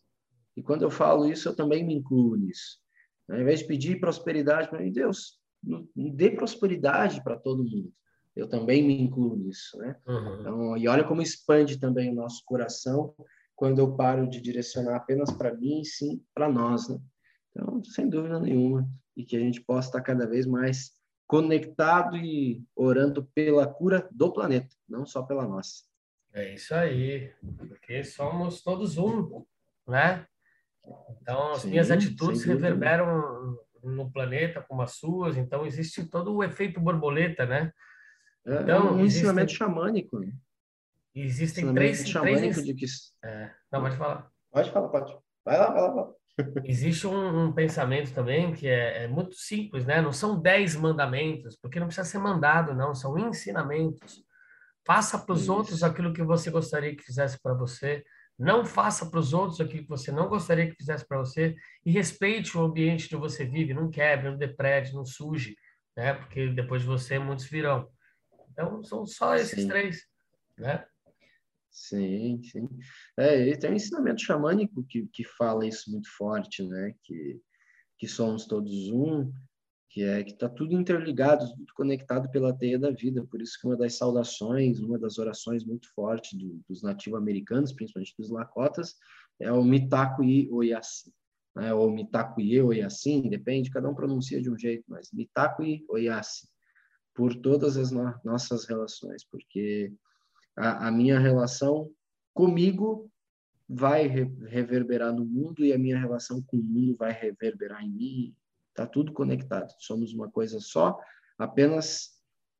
[0.55, 2.79] E quando eu falo isso, eu também me incluo nisso.
[3.29, 5.39] Ao invés de pedir prosperidade para mim, Deus,
[5.97, 7.91] dê prosperidade para todo mundo.
[8.37, 9.97] Eu também me incluo nisso, né?
[10.07, 10.41] Uhum.
[10.41, 13.15] Então, e olha como expande também o nosso coração
[13.55, 16.99] quando eu paro de direcionar apenas para mim e sim para nós, né?
[17.51, 18.87] Então, sem dúvida nenhuma,
[19.17, 20.91] e que a gente possa estar cada vez mais
[21.33, 25.83] conectado e orando pela cura do planeta, não só pela nossa.
[26.31, 29.43] É isso aí, porque somos todos um,
[29.89, 30.27] né?
[31.23, 36.45] Então, as Sim, minhas atitudes reverberam no planeta como as suas, então existe todo o
[36.45, 37.73] efeito borboleta, né?
[38.45, 40.19] É, então, um existem, ensinamento xamânico.
[40.19, 40.35] Né?
[41.15, 42.05] Existem três...
[42.05, 42.85] três de que...
[43.25, 44.31] É, não, pode falar.
[44.51, 45.17] Pode falar, pode.
[45.47, 45.89] Vai lá, vai lá.
[45.95, 46.13] Vai lá.
[46.65, 50.01] Existe um, um, pensamento também que é, é, muito simples, né?
[50.01, 52.95] Não são dez mandamentos, porque não precisa ser mandado, não.
[52.95, 54.25] São ensinamentos.
[54.85, 58.03] Faça para os outros aquilo que você gostaria que fizesse para você.
[58.39, 61.55] Não faça para os outros aquilo que você não gostaria que fizesse para você.
[61.85, 63.75] E respeite o ambiente que você vive.
[63.75, 65.55] Não quebre, não deprede, não suje,
[65.95, 66.15] né?
[66.15, 67.89] Porque depois de você, muitos virão.
[68.51, 69.69] Então, são só esses Sim.
[69.69, 70.07] três,
[70.59, 70.85] né?
[71.73, 72.69] Sim, sim.
[73.17, 76.95] É, tem um ensinamento xamânico que, que fala isso muito forte, né?
[77.03, 77.41] Que,
[77.99, 79.33] que somos todos um,
[79.89, 83.27] que é que está tudo interligado, tudo conectado pela teia da vida.
[83.31, 88.15] Por isso que uma das saudações, uma das orações muito fortes do, dos nativo-americanos, principalmente
[88.19, 88.95] dos Lakotas,
[89.41, 91.11] é o Mitakuye Oyassi.
[91.57, 91.73] Né?
[91.73, 96.47] Ou Mitakuye Oyassi, depende, cada um pronuncia de um jeito, mas Mitakuye Oyassi,
[97.15, 99.91] por todas as no nossas relações, porque
[100.57, 101.91] a, a minha relação
[102.35, 103.11] comigo
[103.69, 107.91] vai re reverberar no mundo e a minha relação com o mundo vai reverberar em
[107.91, 108.37] mim.
[108.71, 109.73] Está tudo conectado.
[109.79, 110.99] Somos uma coisa só,
[111.39, 112.11] apenas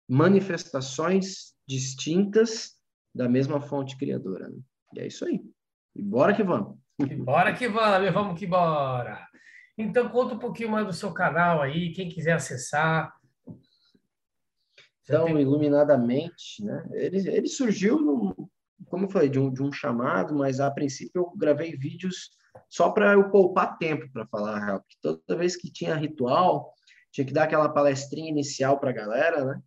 [0.09, 2.77] manifestações distintas
[3.15, 4.49] da mesma fonte criadora.
[4.49, 4.59] Né?
[4.95, 5.43] E é isso aí.
[5.95, 6.79] E bora que vamos.
[6.99, 9.27] E bora que vamos, vamos que bora.
[9.77, 13.13] Então conta um pouquinho mais do seu canal aí, quem quiser acessar.
[15.03, 16.89] Então, iluminadamente, né?
[16.93, 18.51] Ele, ele surgiu, no,
[18.87, 22.31] como eu falei, de um, de um chamado, mas a princípio eu gravei vídeos
[22.69, 24.81] só para eu poupar tempo, para falar a real.
[24.81, 26.73] Porque toda vez que tinha ritual,
[27.11, 29.63] tinha que dar aquela palestrinha inicial para a galera, né?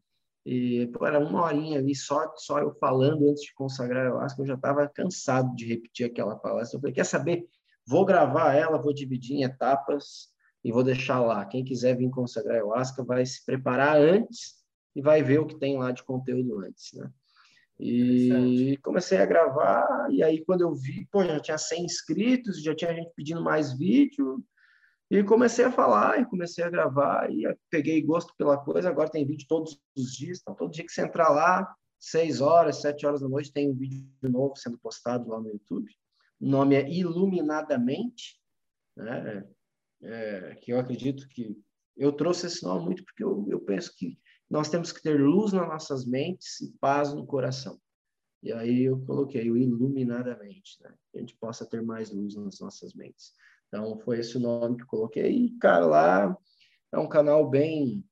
[0.46, 4.36] E pô, era uma horinha ali só, só eu falando antes de consagrar eu acho
[4.36, 6.78] que eu já estava cansado de repetir aquela palestra.
[6.78, 7.46] Eu falei, quer saber?
[7.86, 10.30] Vou gravar ela, vou dividir em etapas
[10.64, 11.44] e vou deixar lá.
[11.46, 14.65] Quem quiser vir consagrar ayahuasca vai se preparar antes
[14.96, 17.12] e vai ver o que tem lá de conteúdo antes, né?
[17.78, 22.74] E comecei a gravar, e aí quando eu vi, pô, já tinha 100 inscritos, já
[22.74, 24.42] tinha gente pedindo mais vídeo,
[25.12, 29.26] e comecei a falar, e comecei a gravar, e peguei gosto pela coisa, agora tem
[29.26, 33.22] vídeo todos os dias, então todo dia que você entrar lá, 6 horas, 7 horas
[33.22, 35.92] da noite, tem um vídeo novo sendo postado lá no YouTube.
[36.40, 38.40] O nome é Iluminadamente,
[38.96, 39.46] né?
[40.02, 41.58] É, que eu acredito que
[41.98, 44.20] eu trouxe esse nome muito porque eu, eu penso que
[44.50, 47.80] nós temos que ter luz nas nossas mentes e paz no coração.
[48.44, 50.94] E aí eu coloquei o iluminadamente, né?
[51.12, 53.34] Que a gente possa ter mais luz nas nossas mentes.
[53.68, 55.32] Então foi esse o nome que eu coloquei.
[55.32, 56.38] E, cara, lá
[56.94, 58.04] é um canal bem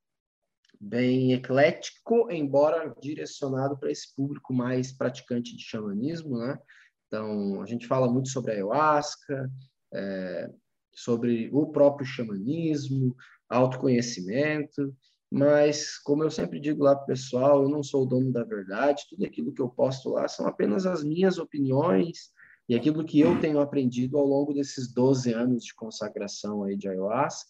[0.80, 6.60] bem eclético, embora direcionado para esse público mais praticante de xamanismo, né?
[7.08, 9.50] Então, a gente fala muito sobre a ayahuasca,
[9.94, 10.52] é,
[10.94, 13.16] sobre o próprio xamanismo,
[13.48, 14.94] autoconhecimento,
[15.36, 18.44] mas, como eu sempre digo lá para o pessoal, eu não sou o dono da
[18.44, 22.32] verdade, tudo aquilo que eu posto lá são apenas as minhas opiniões,
[22.70, 26.88] E aquilo que eu tenho aprendido ao longo desses 12 anos de consagração aí de
[26.88, 27.50] ayahuasca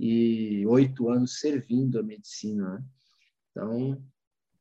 [0.00, 2.78] e oito anos servindo a medicina.
[2.78, 2.84] Né?
[3.50, 4.02] Então,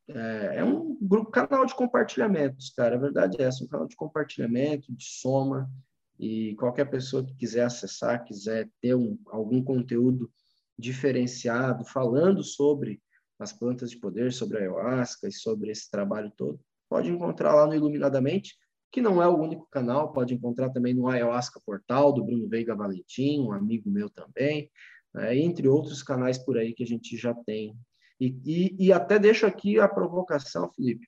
[0.09, 2.97] é, é, um grupo, canal de compartilhamentos, cara.
[2.97, 5.71] A verdade é essa, um canal de compartilhamento, de soma,
[6.19, 10.29] e qualquer pessoa que quiser acessar, quiser ter um, algum conteúdo
[10.77, 13.01] diferenciado, falando sobre
[13.39, 16.59] as plantas de poder, sobre a ayahuasca e sobre esse trabalho todo,
[16.89, 18.55] pode encontrar lá no Iluminadamente,
[18.91, 22.75] que não é o único canal, pode encontrar também no Ayahuasca Portal, do Bruno Veiga
[22.75, 24.69] Valentim, um amigo meu também,
[25.13, 27.75] né, entre outros canais por aí que a gente já tem.
[28.19, 31.07] E, e, e até deixo aqui a provocação, Felipe,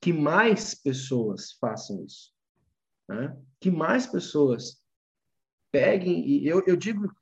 [0.00, 2.32] que mais pessoas façam isso.
[3.08, 3.36] Né?
[3.60, 4.80] Que mais pessoas
[5.70, 7.12] peguem, e eu, eu digo,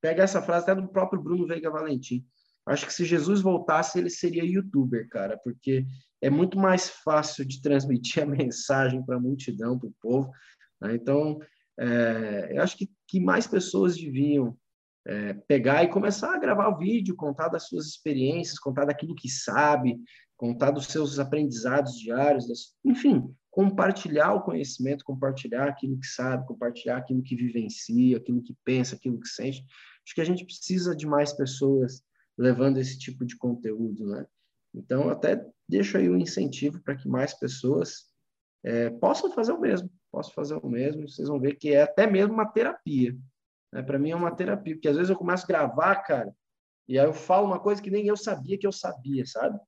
[0.00, 2.24] pega essa frase até do próprio Bruno Veiga Valentim,
[2.66, 5.84] Acho que se Jesus voltasse, ele seria youtuber, cara, porque
[6.20, 10.30] é muito mais fácil de transmitir a mensagem para a multidão, para o povo.
[10.80, 10.94] Né?
[10.94, 11.38] Então,
[11.78, 14.56] é, eu acho que, que mais pessoas deviam
[15.06, 19.28] é, pegar e começar a gravar o vídeo, contar das suas experiências, contar daquilo que
[19.28, 19.98] sabe,
[20.36, 26.98] contar dos seus aprendizados diários, das, enfim, compartilhar o conhecimento, compartilhar aquilo que sabe, compartilhar
[26.98, 29.64] aquilo que vivencia, aquilo que pensa, aquilo que sente.
[30.04, 32.02] Acho que a gente precisa de mais pessoas
[32.38, 34.26] levando esse tipo de conteúdo, né?
[34.72, 38.08] Então, até deixo aí um incentivo para que mais pessoas
[38.64, 42.06] é, possam fazer o mesmo, possam fazer o mesmo, vocês vão ver que é até
[42.06, 43.16] mesmo uma terapia.
[43.72, 43.82] Né?
[43.82, 46.32] Para mim é uma terapia, porque às vezes eu começo a gravar, cara,
[46.88, 49.58] e aí eu falo uma coisa que nem eu sabia que eu sabia, sabe?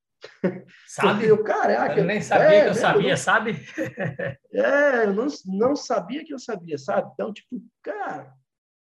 [0.87, 1.27] Sabe?
[1.27, 3.67] Eu, caraca, eu nem sabia é, que eu sabia, não, sabe?
[4.53, 7.11] é, eu não, não sabia que eu sabia, sabe?
[7.13, 8.33] Então, tipo, cara,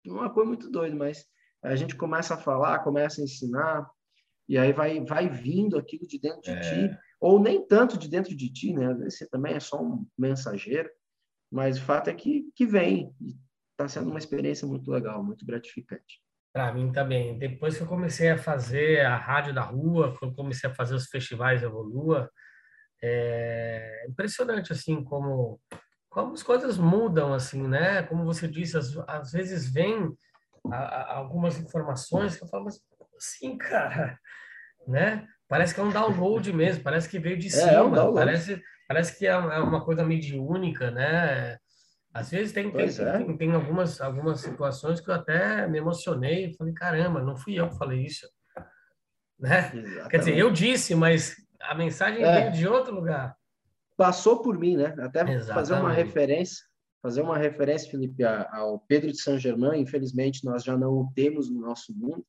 [0.05, 1.25] uma coisa muito doida, mas
[1.63, 3.89] a gente começa a falar, começa a ensinar,
[4.47, 6.59] e aí vai, vai vindo aquilo de dentro de é.
[6.59, 8.93] ti, ou nem tanto de dentro de ti, né?
[8.93, 10.89] Você também é só um mensageiro,
[11.51, 13.13] mas o fato é que, que vem,
[13.71, 16.21] está sendo uma experiência muito legal, muito gratificante.
[16.53, 17.37] Para mim também.
[17.37, 21.07] Depois que eu comecei a fazer a rádio da rua, quando comecei a fazer os
[21.07, 22.29] festivais Evolua,
[23.01, 25.59] é impressionante assim como
[26.09, 28.01] como as coisas mudam assim, né?
[28.03, 30.11] Como você disse, às, às vezes vem
[30.71, 32.79] a, a, algumas informações que eu falo, mas
[33.15, 34.17] assim, cara,
[34.87, 35.27] né?
[35.47, 38.61] Parece que é um download mesmo, parece que veio de é, cima, é um parece,
[38.87, 41.57] parece que é, é uma coisa mediúnica, né?
[42.17, 43.17] Às vezes tem, tem, é.
[43.19, 47.69] tem, tem, algumas, algumas situações que eu até me emocionei, falei, caramba, não fui eu
[47.69, 48.27] que falei isso,
[49.39, 49.69] né?
[50.09, 52.41] Quer dizer, eu disse, mas a mensagem é.
[52.41, 53.37] veio de outro lugar.
[53.95, 54.95] Passou por mim, né?
[54.97, 55.53] Até Exatamente.
[55.53, 56.65] fazer uma referência,
[57.03, 61.61] fazer uma referência, Felipe, ao Pedro de Saint-Germain, infelizmente nós já não o temos no
[61.61, 62.25] nosso mundo.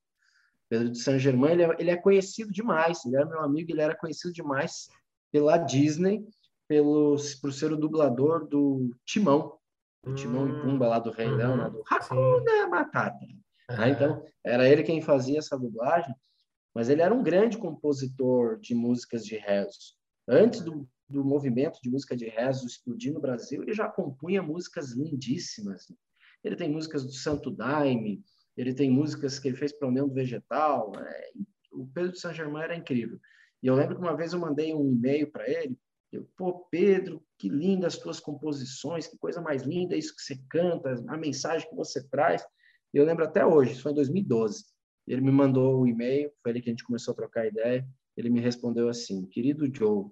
[0.68, 3.96] Pedro de Saint-Germain, ele, é, ele, é, conhecido demais, ele era meu amigo, ele era
[3.96, 4.86] conhecido demais
[5.32, 6.26] pela Disney,
[6.68, 9.57] pelo, por ser o dublador do Timão,
[10.04, 11.68] do Timão hum, e Pumba lá do Rei Leão, né?
[11.70, 13.18] do Hakuna Matata.
[13.70, 13.86] Uhum.
[13.86, 16.14] Então, era ele quem fazia essa dublagem,
[16.74, 19.96] mas ele era um grande compositor de músicas de rezo.
[20.28, 24.92] Antes do do movimento de música de rezo explodir no Brasil, ele já compunha músicas
[24.92, 25.90] lindíssimas.
[26.44, 28.22] Ele tem músicas do Santo Daime,
[28.56, 30.92] ele tem músicas que ele fez para União do Vegetal.
[30.96, 31.30] É,
[31.72, 33.18] o Pedro de Saint Germain era incrível.
[33.62, 35.76] E eu lembro que uma vez eu mandei um e-mail para ele,
[36.10, 40.40] eu, pô, Pedro, que lindas as tuas composições, que coisa mais linda isso que você
[40.48, 42.44] canta, a mensagem que você traz.
[42.92, 44.64] Eu lembro até hoje, isso foi em 2012.
[45.06, 47.86] Ele me mandou o um e-mail, foi ali que a gente começou a trocar ideia.
[48.16, 50.10] Ele me respondeu assim: Querido Joe,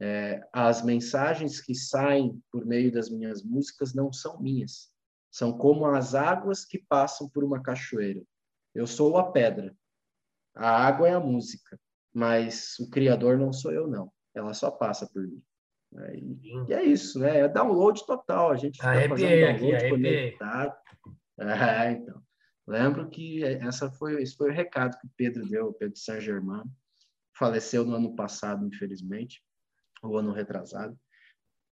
[0.00, 4.90] é, as mensagens que saem por meio das minhas músicas não são minhas.
[5.30, 8.22] São como as águas que passam por uma cachoeira.
[8.74, 9.76] Eu sou a pedra.
[10.56, 11.78] A água é a música.
[12.12, 14.10] Mas o criador não sou eu, não.
[14.34, 15.42] Ela só passa por mim.
[16.42, 17.40] E, é isso, né?
[17.40, 18.50] É download total.
[18.50, 20.74] A gente está fazendo download aqui, conectado.
[21.42, 22.22] É, então.
[22.66, 26.64] Lembro que essa foi, esse foi o recado que o Pedro deu, Pedro Saint-Germain.
[27.34, 29.42] Faleceu no ano passado, infelizmente
[30.02, 30.96] o ano retrasado.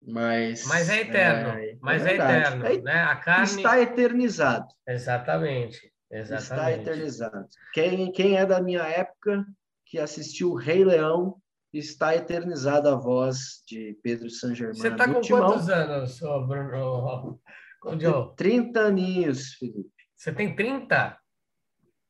[0.03, 3.03] Mas, mas é eterno, é, mas é, é eterno, é, né?
[3.03, 4.67] A carne está eternizado.
[4.87, 6.43] Exatamente, exatamente.
[6.43, 7.47] Está eternizado.
[7.71, 9.45] Quem, quem é da minha época
[9.85, 11.40] que assistiu o Rei Leão
[11.79, 14.75] está eternizada a voz de Pedro San Germain.
[14.75, 15.51] Você está com Timão.
[15.51, 17.39] quantos anos, Bruno?
[17.83, 19.89] Oh, 30 aninhos, Felipe.
[20.15, 21.17] Você tem 30?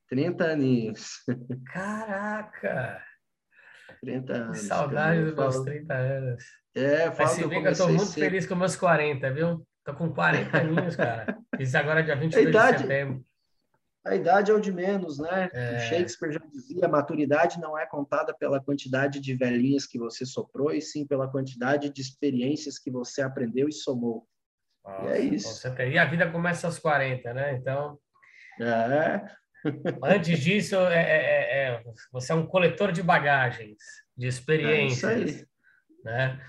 [0.10, 1.24] 30 aninhos.
[1.72, 3.02] Caraca!
[4.02, 4.60] 30 anos.
[4.60, 6.44] Que saudade dos meus 30 anos.
[6.76, 8.24] É, falo que eu, que eu tô muito cedo.
[8.24, 9.66] feliz com meus 40, viu?
[9.86, 11.38] Tô com 40 aninhos, cara.
[11.56, 13.26] Fiz agora é dia 22 idade, de setembro.
[14.04, 15.50] A idade é o de menos, né?
[15.54, 15.80] É...
[15.80, 20.72] Shakespeare já dizia, a maturidade não é contada pela quantidade de velhinhas que você soprou,
[20.72, 24.28] e sim pela quantidade de experiências que você aprendeu e somou.
[24.84, 25.68] Nossa, e é isso.
[25.68, 27.54] E a vida começa aos 40, né?
[27.54, 28.00] Então.
[28.60, 29.22] É.
[30.04, 33.78] Antes disso, é, é, é, você é um coletor de bagagens,
[34.18, 35.12] de experiências.
[35.12, 35.46] É isso aí.
[36.04, 36.42] Né?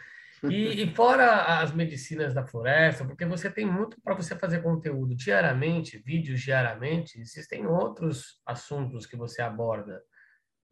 [0.50, 5.14] E, e, fora as medicinas da floresta, porque você tem muito para você fazer conteúdo
[5.14, 9.92] diariamente, vídeos diariamente, existem outros assuntos que você aborda.
[9.94, 10.00] Né?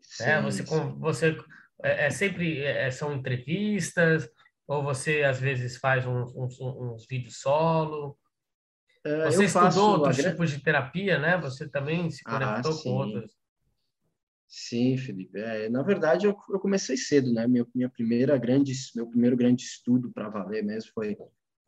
[0.01, 0.43] Sim, né?
[0.43, 0.99] Você, sim.
[0.99, 1.37] você
[1.83, 4.29] é, é sempre é, são entrevistas
[4.66, 8.18] ou você às vezes faz uns, uns, uns vídeos solo.
[9.05, 11.39] É, você estudou outros tipos de terapia, né?
[11.39, 13.39] Você também se ah, conectou ah, com outros.
[14.53, 15.38] Sim, Felipe.
[15.38, 17.46] É, na verdade, eu, eu, comecei cedo, né?
[17.46, 21.16] Meu, minha primeira grande, meu primeiro grande estudo para valer mesmo foi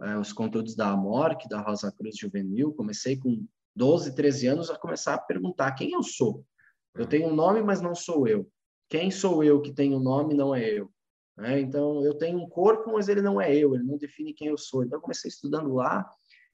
[0.00, 2.74] é, os conteúdos da Amorc, da Rosa Cruz Juvenil.
[2.74, 6.44] Comecei com 12, 13 anos a começar a perguntar quem eu sou.
[6.92, 8.50] Eu tenho um nome, mas não sou eu.
[8.88, 10.90] Quem sou eu que tenho um nome não é eu.
[11.36, 11.60] Né?
[11.60, 14.58] Então, eu tenho um corpo, mas ele não é eu, ele não define quem eu
[14.58, 14.82] sou.
[14.82, 16.04] Então, eu comecei estudando lá,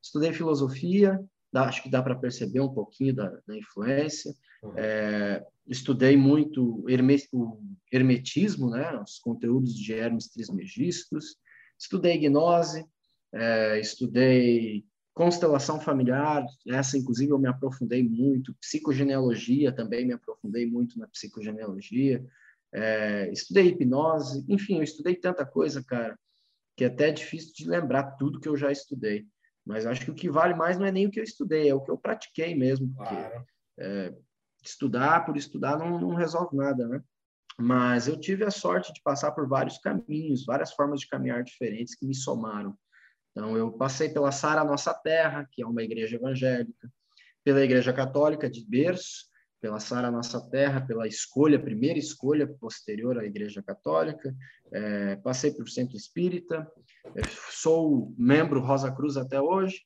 [0.02, 1.18] estudei filosofia,
[1.50, 4.30] dá, acho que dá para perceber um pouquinho da, da influência.
[4.62, 4.74] Uhum.
[4.76, 6.88] É, estudei muito o
[7.92, 11.36] hermetismo, né, os conteúdos de Hermes Trismegistus,
[11.78, 12.84] estudei gnose,
[13.32, 14.84] é, estudei
[15.14, 22.24] constelação familiar, essa inclusive eu me aprofundei muito, psicogenealogia também me aprofundei muito na psicogenealogia,
[22.72, 26.16] é, estudei hipnose, enfim, eu estudei tanta coisa, cara,
[26.76, 29.26] que é até difícil de lembrar tudo que eu já estudei.
[29.66, 31.74] Mas acho que o que vale mais não é nem o que eu estudei, é
[31.74, 33.44] o que eu pratiquei mesmo, porque claro.
[33.78, 34.14] é,
[34.62, 37.02] estudar por estudar não, não resolve nada, né?
[37.58, 41.94] Mas eu tive a sorte de passar por vários caminhos, várias formas de caminhar diferentes
[41.96, 42.76] que me somaram.
[43.32, 46.90] Então, eu passei pela Sara Nossa Terra, que é uma igreja evangélica,
[47.44, 49.26] pela Igreja Católica de berço,
[49.60, 54.34] pela Sara Nossa Terra, pela escolha, primeira escolha posterior à Igreja Católica,
[54.72, 56.70] é, passei por Centro Espírita,
[57.16, 59.82] é, sou membro Rosa Cruz até hoje,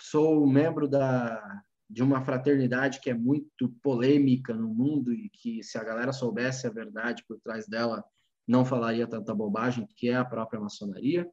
[0.00, 5.78] sou membro da de uma fraternidade que é muito polêmica no mundo e que se
[5.78, 8.04] a galera soubesse a verdade por trás dela
[8.46, 11.28] não falaria tanta bobagem, que é a própria maçonaria.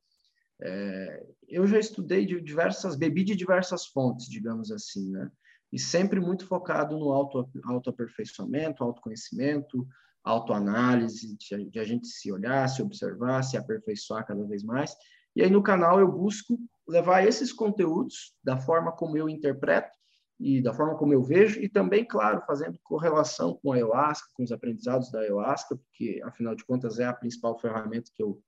[0.62, 5.30] É, eu já estudei de diversas, bebi de diversas fontes, digamos assim, né?
[5.72, 9.86] E sempre muito focado no auto, autoaperfeiçoamento, autoconhecimento,
[10.24, 14.96] autoanálise, de, de a gente se olhar, se observar, se aperfeiçoar cada vez mais.
[15.36, 16.58] E aí no canal eu busco
[16.88, 19.98] levar esses conteúdos da forma como eu interpreto
[20.40, 24.44] e da forma como eu vejo, e também, claro, fazendo correlação com a ayahuasca, com
[24.44, 28.42] os aprendizados da ayahuasca, porque, afinal de contas, é a principal ferramenta que eu,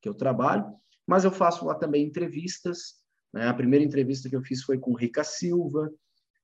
[0.00, 0.64] que eu trabalho.
[1.06, 3.02] Mas eu faço lá também entrevistas.
[3.32, 3.48] Né?
[3.48, 5.90] A primeira entrevista que eu fiz foi com Rica Silva,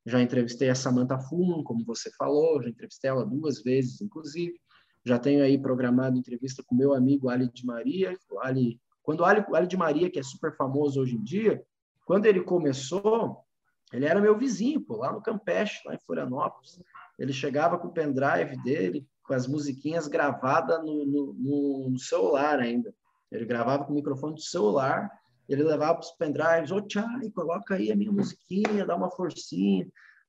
[0.04, 4.58] já entrevistei a Samantha Fuman, como você falou, já entrevistei ela duas vezes, inclusive.
[5.04, 8.16] Já tenho aí programado entrevista com meu amigo Ali de Maria.
[8.40, 11.62] Ali, quando o Ali, Ali de Maria, que é super famoso hoje em dia,
[12.04, 13.44] quando ele começou,
[13.93, 16.81] ele era meu vizinho, pô, lá no Campeche, lá em Florianópolis.
[17.19, 22.94] Ele chegava com o pendrive dele, com as musiquinhas gravadas no, no, no, celular ainda.
[23.31, 25.10] Ele gravava com o microfone do celular,
[25.48, 29.86] ele levava os pendrives, ô oh, coloca aí a minha musiquinha, dá uma forcinha.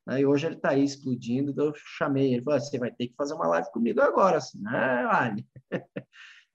[0.07, 3.15] Aí hoje ele está aí explodindo, então eu chamei ele, falei, você vai ter que
[3.15, 5.45] fazer uma live comigo agora, assim, ah, Ali.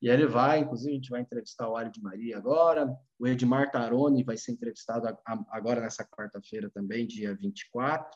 [0.02, 2.94] E ele vai, inclusive, a gente vai entrevistar o Ali de Maria agora.
[3.18, 5.06] O Edmar Taroni vai ser entrevistado
[5.50, 8.06] agora nessa quarta-feira também, dia 24.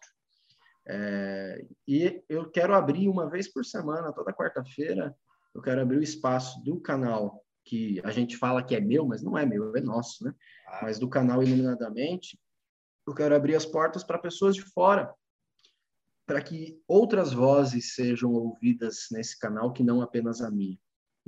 [0.87, 5.15] É, e eu quero abrir uma vez por semana, toda quarta-feira,
[5.55, 9.23] eu quero abrir o espaço do canal que a gente fala que é meu, mas
[9.23, 10.35] não é meu, é nosso, né?
[10.67, 10.81] Ah.
[10.83, 12.39] Mas do canal Iluminadamente,
[13.07, 15.15] eu quero abrir as portas para pessoas de fora,
[16.27, 20.79] para que outras vozes sejam ouvidas nesse canal que não apenas a minha.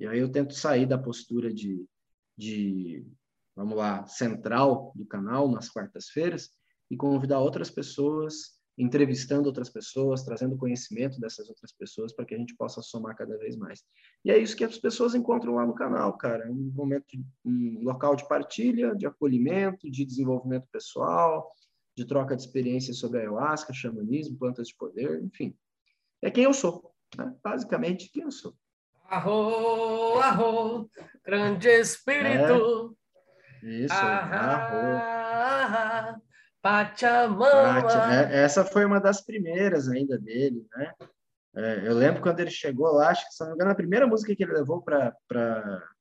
[0.01, 1.87] E aí eu tento sair da postura de,
[2.35, 3.07] de
[3.55, 6.51] vamos lá, central do canal nas quartas-feiras
[6.91, 12.39] e convidar outras pessoas, entrevistando outras pessoas, trazendo conhecimento dessas outras pessoas para que a
[12.39, 13.85] gente possa somar cada vez mais.
[14.25, 16.47] E é isso que as pessoas encontram lá no canal, cara.
[16.47, 17.05] É um momento,
[17.45, 21.53] um local de partilha, de acolhimento, de desenvolvimento pessoal,
[21.95, 25.55] de troca de experiências sobre ayahuasca, xamanismo, plantas de poder, enfim.
[26.23, 27.37] É quem eu sou, né?
[27.45, 28.57] basicamente quem eu sou.
[29.11, 30.89] Arro, arro,
[31.27, 32.97] grande espírito.
[33.61, 33.67] É.
[33.67, 35.43] Isso, arro.
[36.63, 38.15] Pachamama.
[38.15, 40.93] É, essa foi uma das primeiras ainda dele, né?
[41.57, 44.07] É, eu lembro quando ele chegou lá, acho que, se não me engano, a primeira
[44.07, 45.13] música que ele levou para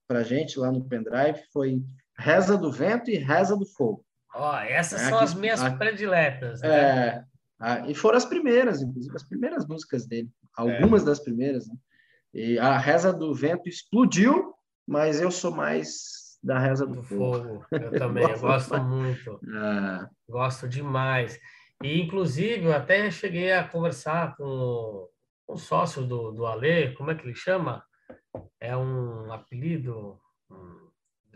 [0.08, 1.82] a gente lá no pendrive foi
[2.16, 4.06] Reza do Vento e Reza do Fogo.
[4.36, 6.62] Ó, oh, essas é, são aqui, as minhas aqui, prediletas.
[6.62, 7.26] Né?
[7.60, 10.30] É, e foram as primeiras, inclusive, as primeiras músicas dele.
[10.56, 11.06] Algumas é.
[11.06, 11.74] das primeiras, né?
[12.34, 14.54] E a reza do vento explodiu,
[14.88, 17.38] mas eu sou mais da Reza do, do Fogo.
[17.38, 17.66] Fogo.
[17.72, 19.40] Eu também, eu gosto muito.
[19.56, 21.40] Ah, Gosto demais.
[21.84, 25.08] E, inclusive, eu até cheguei a conversar com
[25.48, 27.84] um sócio do, do Alê, como é que ele chama?
[28.60, 30.20] É um apelido?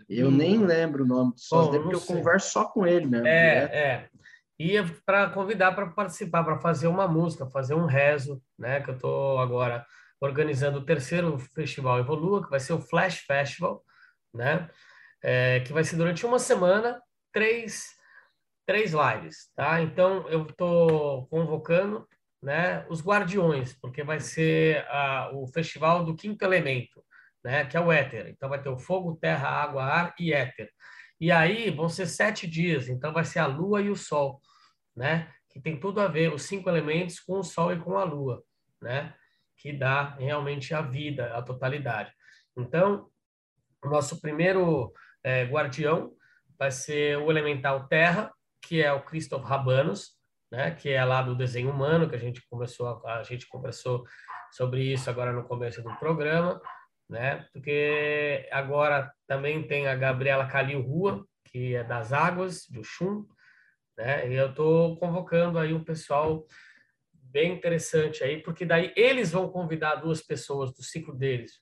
[0.08, 2.16] Eu nem lembro o nome do sócio Bom, porque eu sei.
[2.16, 3.24] converso só com ele mesmo.
[3.24, 3.72] direto.
[3.72, 4.10] É, é.
[4.60, 8.82] Ia para convidar para participar, para fazer uma música, fazer um rezo, né?
[8.82, 9.86] Que eu estou agora
[10.24, 13.84] organizando o terceiro festival Evolua, que vai ser o Flash Festival,
[14.34, 14.70] né?
[15.22, 17.02] É, que vai ser durante uma semana,
[17.32, 17.90] três,
[18.66, 19.82] três lives, tá?
[19.82, 22.08] Então eu estou convocando,
[22.42, 22.86] né?
[22.90, 27.04] Os Guardiões, porque vai ser a, o festival do quinto elemento,
[27.44, 27.66] né?
[27.66, 28.30] Que é o éter.
[28.30, 30.72] Então vai ter o fogo, terra, água, ar e éter.
[31.20, 34.42] E aí vão ser sete dias, então vai ser a Lua e o Sol,
[34.96, 35.30] né?
[35.50, 38.42] Que tem tudo a ver, os cinco elementos com o Sol e com a Lua,
[38.82, 39.14] né?
[39.64, 42.12] Que dá realmente a vida, a totalidade.
[42.56, 43.10] Então,
[43.84, 46.12] o nosso primeiro eh, guardião
[46.60, 48.32] vai ser o elemental Terra,
[48.62, 50.12] que é o Christoph Rabanos,
[50.52, 50.72] né?
[50.72, 54.06] Que é lá do desenho humano, que a gente começou, a, gente conversou
[54.52, 56.62] sobre isso agora no começo do programa
[57.10, 57.48] né?
[57.54, 63.26] Porque agora também tem a Gabriela Calil Rua, que é das águas, do Chum,
[63.98, 64.28] né?
[64.30, 66.46] E eu estou convocando aí um pessoal
[67.34, 71.60] bem interessante aí, porque daí eles vão convidar duas pessoas do ciclo deles,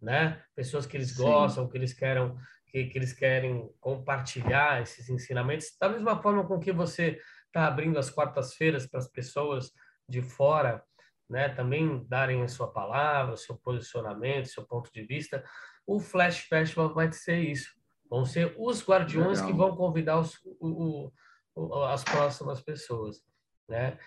[0.00, 0.44] né?
[0.54, 1.22] Pessoas que eles Sim.
[1.22, 2.36] gostam, que eles querem
[2.66, 7.98] que, que eles querem compartilhar esses ensinamentos, da mesma forma com que você está abrindo
[7.98, 9.72] as quartas-feiras para as pessoas
[10.08, 10.82] de fora
[11.30, 15.42] né, também darem a sua palavra, seu posicionamento, seu ponto de vista.
[15.86, 17.72] O Flash Festival vai ser isso.
[18.10, 19.46] Vão ser os guardiões Legal.
[19.46, 21.10] que vão convidar os, o,
[21.54, 23.22] o, as próximas pessoas,
[23.68, 23.98] né?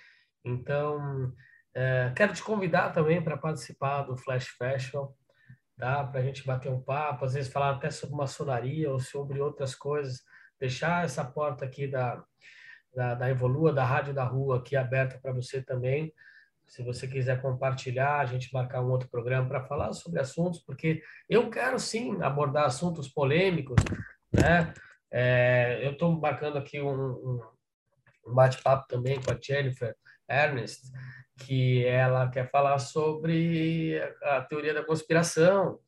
[0.48, 1.34] Então,
[1.74, 5.16] é, quero te convidar também para participar do Flash Festival,
[5.78, 6.04] tá?
[6.06, 9.76] Para a gente bater um papo, às vezes falar até sobre maçonaria ou sobre outras
[9.76, 10.24] coisas,
[10.60, 12.24] deixar essa porta aqui da,
[12.96, 16.14] da, da Evolua, da Rádio da Rua, aqui aberta para você também,
[16.68, 21.02] se você quiser compartilhar, a gente marcar um outro programa para falar sobre assuntos, porque
[21.30, 23.82] eu quero sim abordar assuntos polêmicos,
[24.32, 24.74] né?
[25.10, 27.40] É, eu estou marcando aqui um,
[28.28, 29.96] um, bate-papo também com a Jennifer
[30.30, 30.92] Ernest,
[31.46, 35.80] que ela quer falar sobre a teoria da conspiração,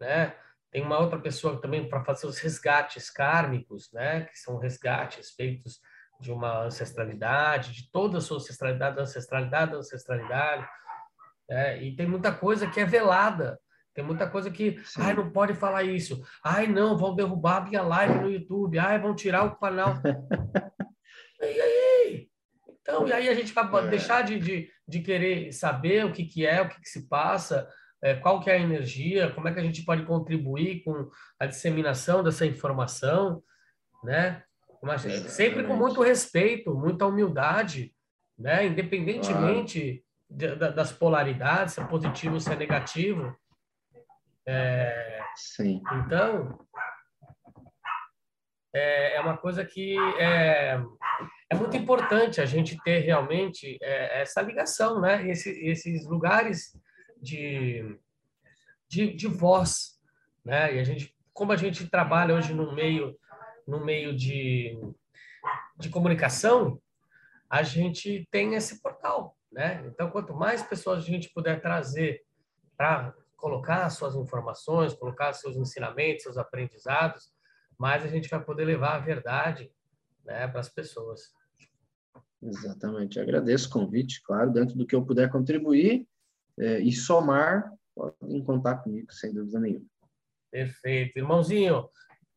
[0.00, 0.34] né?
[0.70, 4.22] Tem uma outra pessoa também para fazer os resgates kármicos, né?
[4.22, 5.80] Que são resgates feitos
[6.20, 10.68] de uma ancestralidade, de toda a sua ancestralidade, da ancestralidade, da ancestralidade.
[11.48, 13.58] É, e tem muita coisa que é velada.
[13.92, 15.02] Tem muita coisa que, Sim.
[15.02, 16.22] ai, não pode falar isso.
[16.44, 18.78] Ai, não, vão derrubar a minha live no YouTube.
[18.78, 19.94] Ai, vão tirar o canal.
[21.40, 21.79] e aí?
[22.90, 23.88] Então, e aí a gente vai É.
[23.88, 27.68] deixar de, de, de querer saber o que, que é, o que, que se passa,
[28.02, 31.46] é, qual que é a energia, como é que a gente pode contribuir com a
[31.46, 33.42] disseminação dessa informação,
[34.04, 34.42] né?
[34.82, 37.94] Mas sempre com muito respeito, muita humildade,
[38.38, 38.64] né?
[38.66, 43.36] Independentemente de- da- das polaridades, se é positivo, se é negativo.
[45.36, 45.82] Sim.
[46.06, 46.58] Então,
[48.74, 50.80] é, é uma coisa que é,
[51.50, 55.28] é muito importante a gente ter realmente é, essa ligação, né?
[55.28, 56.78] Esse, esses lugares
[57.20, 57.98] de,
[58.88, 60.00] de, de voz,
[60.44, 60.76] né?
[60.76, 63.18] E a gente, como a gente trabalha hoje no meio,
[63.66, 64.78] no meio de,
[65.76, 66.80] de comunicação,
[67.48, 69.82] a gente tem esse portal, né?
[69.86, 72.22] Então, quanto mais pessoas a gente puder trazer
[72.76, 77.32] para colocar suas informações, colocar seus ensinamentos, seus aprendizados,
[77.76, 79.72] mais a gente vai poder levar a verdade
[80.24, 81.39] né, para as pessoas.
[82.42, 83.20] Exatamente.
[83.20, 86.06] Agradeço o convite, claro, dentro do que eu puder contribuir
[86.58, 89.86] eh, e somar, podem contar comigo, sem dúvida nenhuma.
[90.50, 91.18] Perfeito.
[91.18, 91.88] Irmãozinho,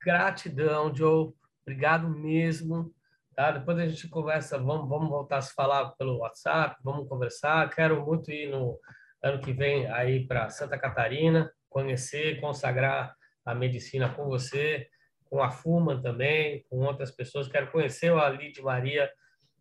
[0.03, 1.33] gratidão, Joe.
[1.61, 2.93] Obrigado mesmo.
[3.35, 3.51] Tá?
[3.51, 7.69] Depois a gente conversa, vamos, vamos voltar a se falar pelo WhatsApp, vamos conversar.
[7.73, 8.79] Quero muito ir no
[9.23, 14.87] ano que vem aí para Santa Catarina, conhecer, consagrar a medicina com você,
[15.25, 17.47] com a Fuman também, com outras pessoas.
[17.47, 19.09] Quero conhecer a Lide Maria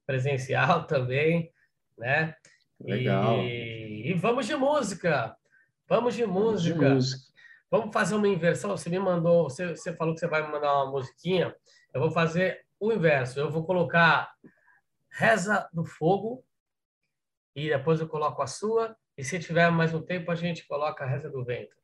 [0.07, 1.53] presencial também,
[1.97, 2.35] né?
[2.81, 3.39] Legal.
[3.39, 5.37] E, e vamos de música.
[5.89, 6.95] Vamos de De música.
[6.95, 7.33] música.
[7.71, 8.77] Vamos fazer uma inversão.
[8.77, 11.55] Você me mandou, você, você falou que você vai me mandar uma musiquinha.
[11.95, 13.39] Eu vou fazer o inverso.
[13.39, 14.35] Eu vou colocar
[15.09, 16.45] Reza do Fogo
[17.55, 18.97] e depois eu coloco a sua.
[19.17, 21.77] E se tiver mais um tempo, a gente coloca a Reza do Vento.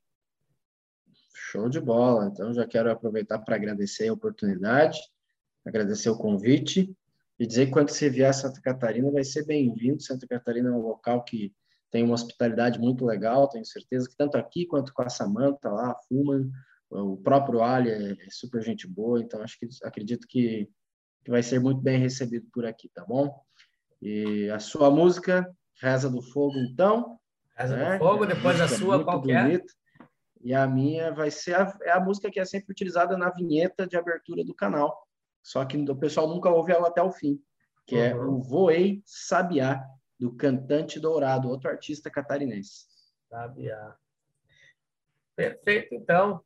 [1.33, 2.25] Show de bola.
[2.25, 4.99] Então, já quero aproveitar para agradecer a oportunidade,
[5.65, 6.95] agradecer o convite
[7.39, 10.01] e dizer que quando você vier a Santa Catarina, vai ser bem-vindo.
[10.01, 11.53] Santa Catarina é um local que
[11.89, 15.91] tem uma hospitalidade muito legal, tenho certeza que tanto aqui quanto com a Samanta lá,
[15.91, 16.51] a Fuman,
[16.89, 20.69] o próprio Ali é, é super gente boa, então acho que acredito que,
[21.23, 23.41] que vai ser muito bem recebido por aqui, tá bom?
[24.01, 25.49] E a sua música,
[25.81, 27.17] Reza do Fogo, então.
[27.57, 27.93] Reza né?
[27.93, 29.61] do Fogo, depois a sua, qual que é?
[30.41, 33.87] E a minha vai ser a, é a música que é sempre utilizada na vinheta
[33.87, 35.08] de abertura do canal.
[35.49, 37.41] Só que o pessoal nunca ouve ela até o fim,
[37.87, 38.01] que uhum.
[38.03, 39.83] é o Voei Sabiá,
[40.19, 42.85] do Cantante Dourado, outro artista catarinense.
[43.27, 43.95] Sabiá.
[45.35, 46.43] Perfeito, então.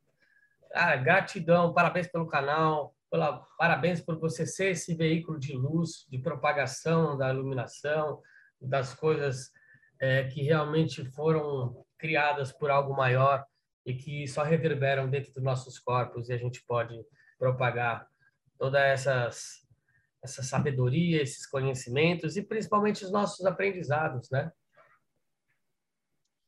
[0.72, 6.18] Ah, gratidão, parabéns pelo canal, pela, parabéns por você ser esse veículo de luz, de
[6.18, 8.22] propagação da iluminação,
[8.58, 9.52] das coisas
[10.00, 13.44] é, que realmente foram criadas por algo maior
[13.84, 16.98] e que só reverberam dentro dos nossos corpos e a gente pode
[17.38, 18.08] propagar
[18.64, 19.62] toda essas
[20.22, 24.50] essa sabedoria, esses conhecimentos e principalmente os nossos aprendizados, né?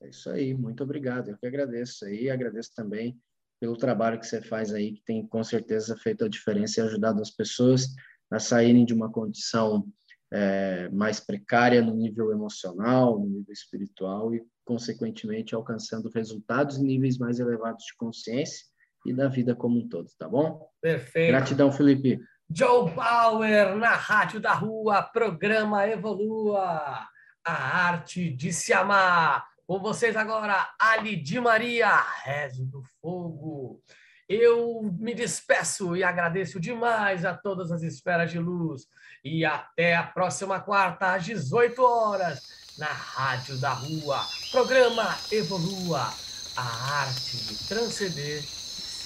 [0.01, 1.29] É isso aí, muito obrigado.
[1.29, 3.21] Eu que agradeço aí, agradeço também
[3.61, 7.21] pelo trabalho que você faz aí, que tem com certeza feito a diferença e ajudado
[7.21, 7.89] as pessoas
[8.31, 9.87] a saírem de uma condição
[10.33, 17.19] é, mais precária no nível emocional, no nível espiritual e, consequentemente, alcançando resultados em níveis
[17.19, 18.65] mais elevados de consciência
[19.07, 20.69] e da vida como um todo, tá bom?
[20.81, 21.29] Perfeito.
[21.29, 22.21] Gratidão, Felipe.
[22.49, 27.07] Joe Bauer na Rádio da Rua, programa Evolua,
[27.45, 27.53] a
[27.89, 29.47] arte de se amar.
[29.67, 31.91] Com vocês agora, Ali de Maria,
[32.25, 33.83] Rezo do Fogo.
[34.29, 38.87] Eu me despeço e agradeço demais a todas as esferas de luz.
[39.25, 42.43] E até a próxima quarta, às 18 horas,
[42.79, 44.21] na Rádio da Rua.
[44.53, 46.13] Programa Evolua,
[46.57, 48.56] a arte de transcender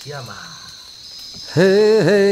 [0.07, 0.35] e.
[1.55, 2.31] Hey.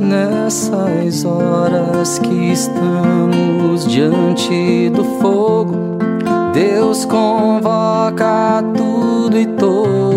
[0.00, 5.98] Nessas horas que estamos diante do fogo,
[6.52, 10.09] Deus convoca tudo e todos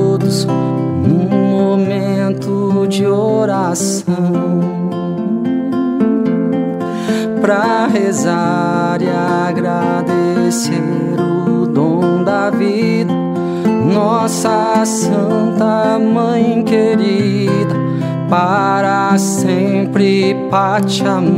[2.93, 4.03] de oração
[7.41, 9.09] para rezar e
[9.49, 10.79] agradecer
[11.19, 13.11] o dom da vida,
[13.91, 17.73] nossa Santa Mãe querida,
[18.29, 21.33] para sempre Pachamama.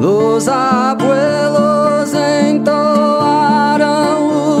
[0.00, 2.12] Los abuelos
[2.50, 3.86] entoaram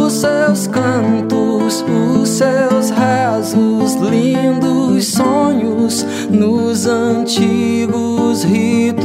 [0.06, 1.31] os seus cantos
[1.80, 9.02] os seus rezos, lindos sonhos nos antigos rituais.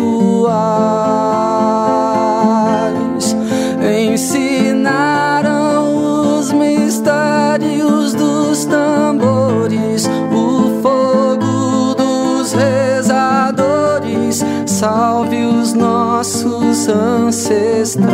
[4.11, 5.59] Ensinaram
[6.39, 14.43] os mistérios dos tambores, o fogo dos rezadores.
[14.65, 18.07] Salve os nossos ancestrais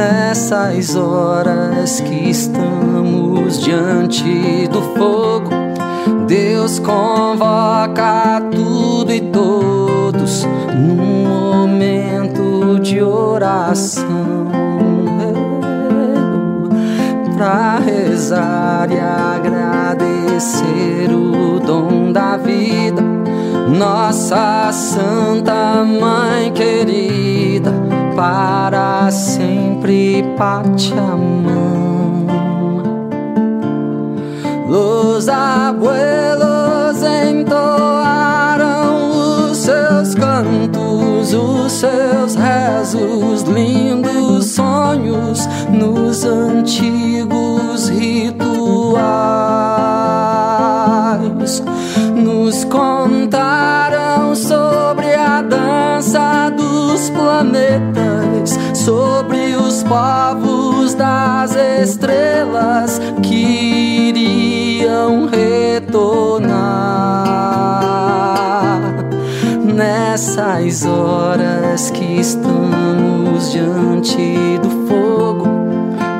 [0.00, 5.50] nessas horas que estamos diante do fogo.
[6.26, 14.48] Deus convoca tudo e todos num momento de oração
[17.36, 20.50] para rezar e agradecer
[21.12, 23.02] o dom da vida.
[23.68, 27.72] Nossa Santa Mãe querida
[29.10, 31.50] sempre Pachamama.
[34.68, 37.50] Los abuelos entoaram
[39.50, 48.40] os seus cantos, os seus rezos, lindos sonhos nos antigos rituais.
[52.14, 58.09] Nos contaram sobre a dança dos planetas
[58.90, 66.50] sobre os povos das estrelas que iriam retornar
[69.62, 75.46] nessas horas que estamos diante do fogo.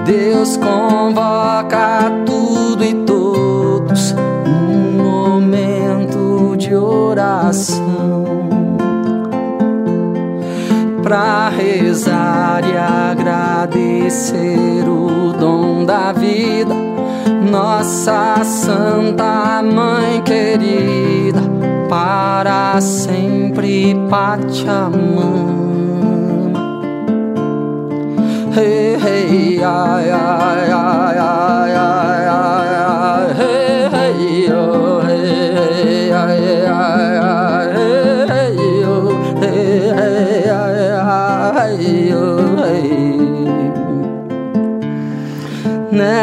[0.07, 4.15] Deus convoca tudo e todos
[4.47, 8.10] num momento de oração
[11.11, 16.73] para rezar e agradecer o dom da vida.
[17.51, 21.41] Nossa Santa Mãe querida,
[21.89, 25.51] para sempre Pachamama.
[28.55, 32.25] hey, hey, ay, ay, ay, ay, ay,
[32.87, 34.90] ay, hey, hey, yo,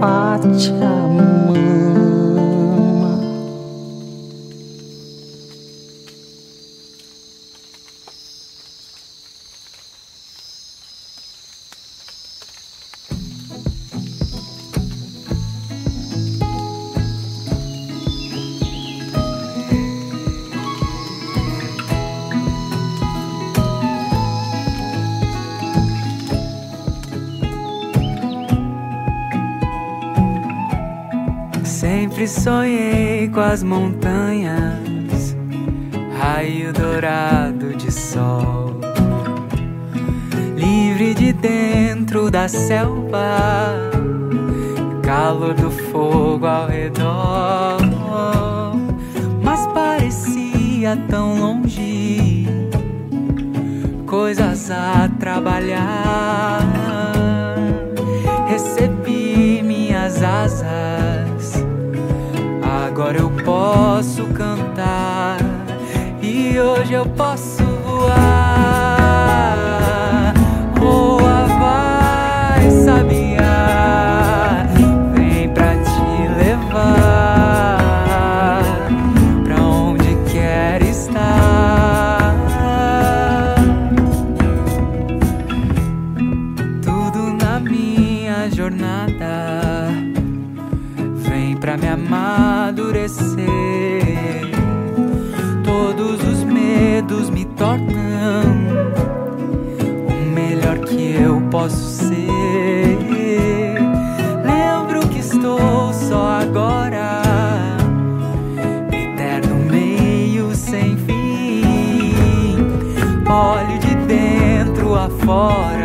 [0.00, 0.95] Pachamama.
[32.26, 35.36] Sonhei com as montanhas,
[36.18, 38.80] raio dourado de sol,
[40.56, 43.90] livre de dentro da selva,
[45.04, 47.78] calor do fogo ao redor.
[49.42, 52.46] Mas parecia tão longe,
[54.04, 56.60] coisas a trabalhar.
[58.48, 61.15] Recebi minhas asas
[62.96, 65.36] Agora eu posso cantar
[66.22, 68.14] e hoje eu posso voar.
[70.80, 73.15] Voa, vai, sabia,
[101.56, 102.98] posso ser.
[104.44, 107.22] Lembro que estou só agora,
[108.92, 111.64] eterno meio sem fim.
[113.26, 115.75] Olho de dentro a fora,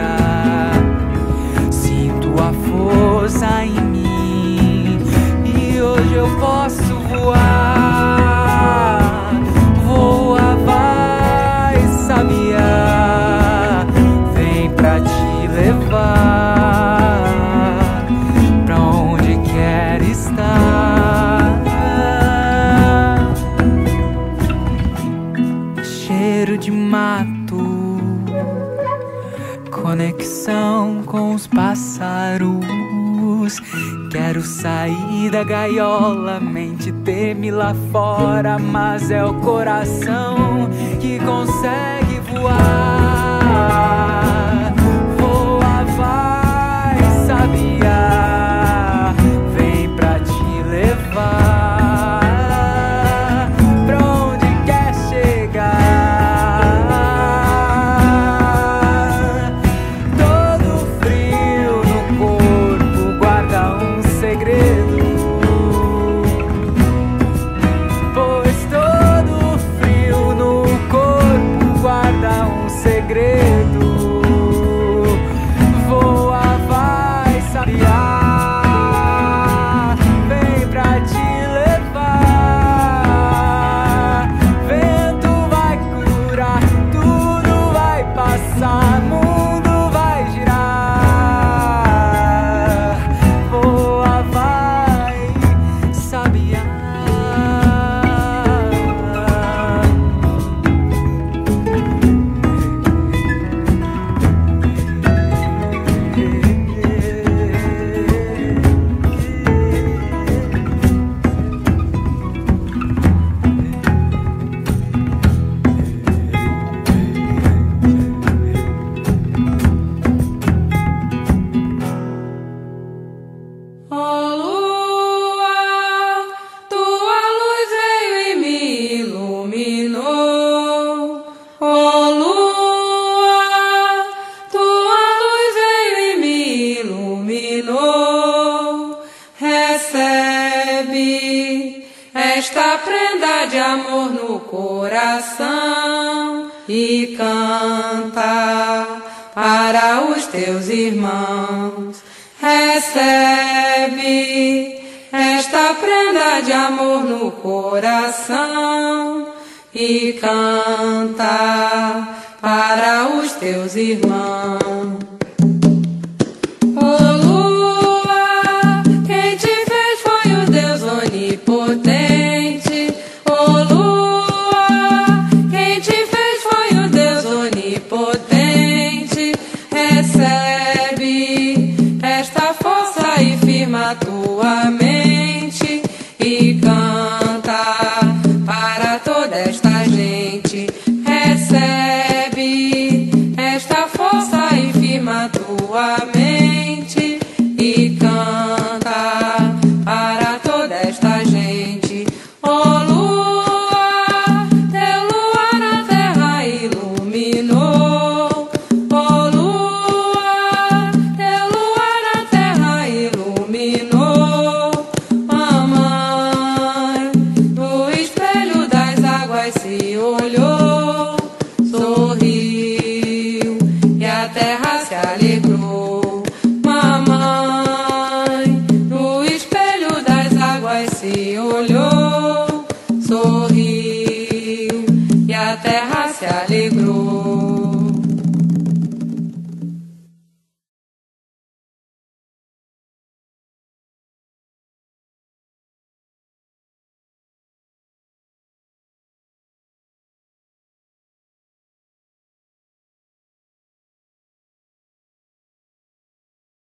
[34.62, 40.70] Sair da gaiola, mente teme lá fora, mas é o coração
[41.00, 43.42] que consegue voar.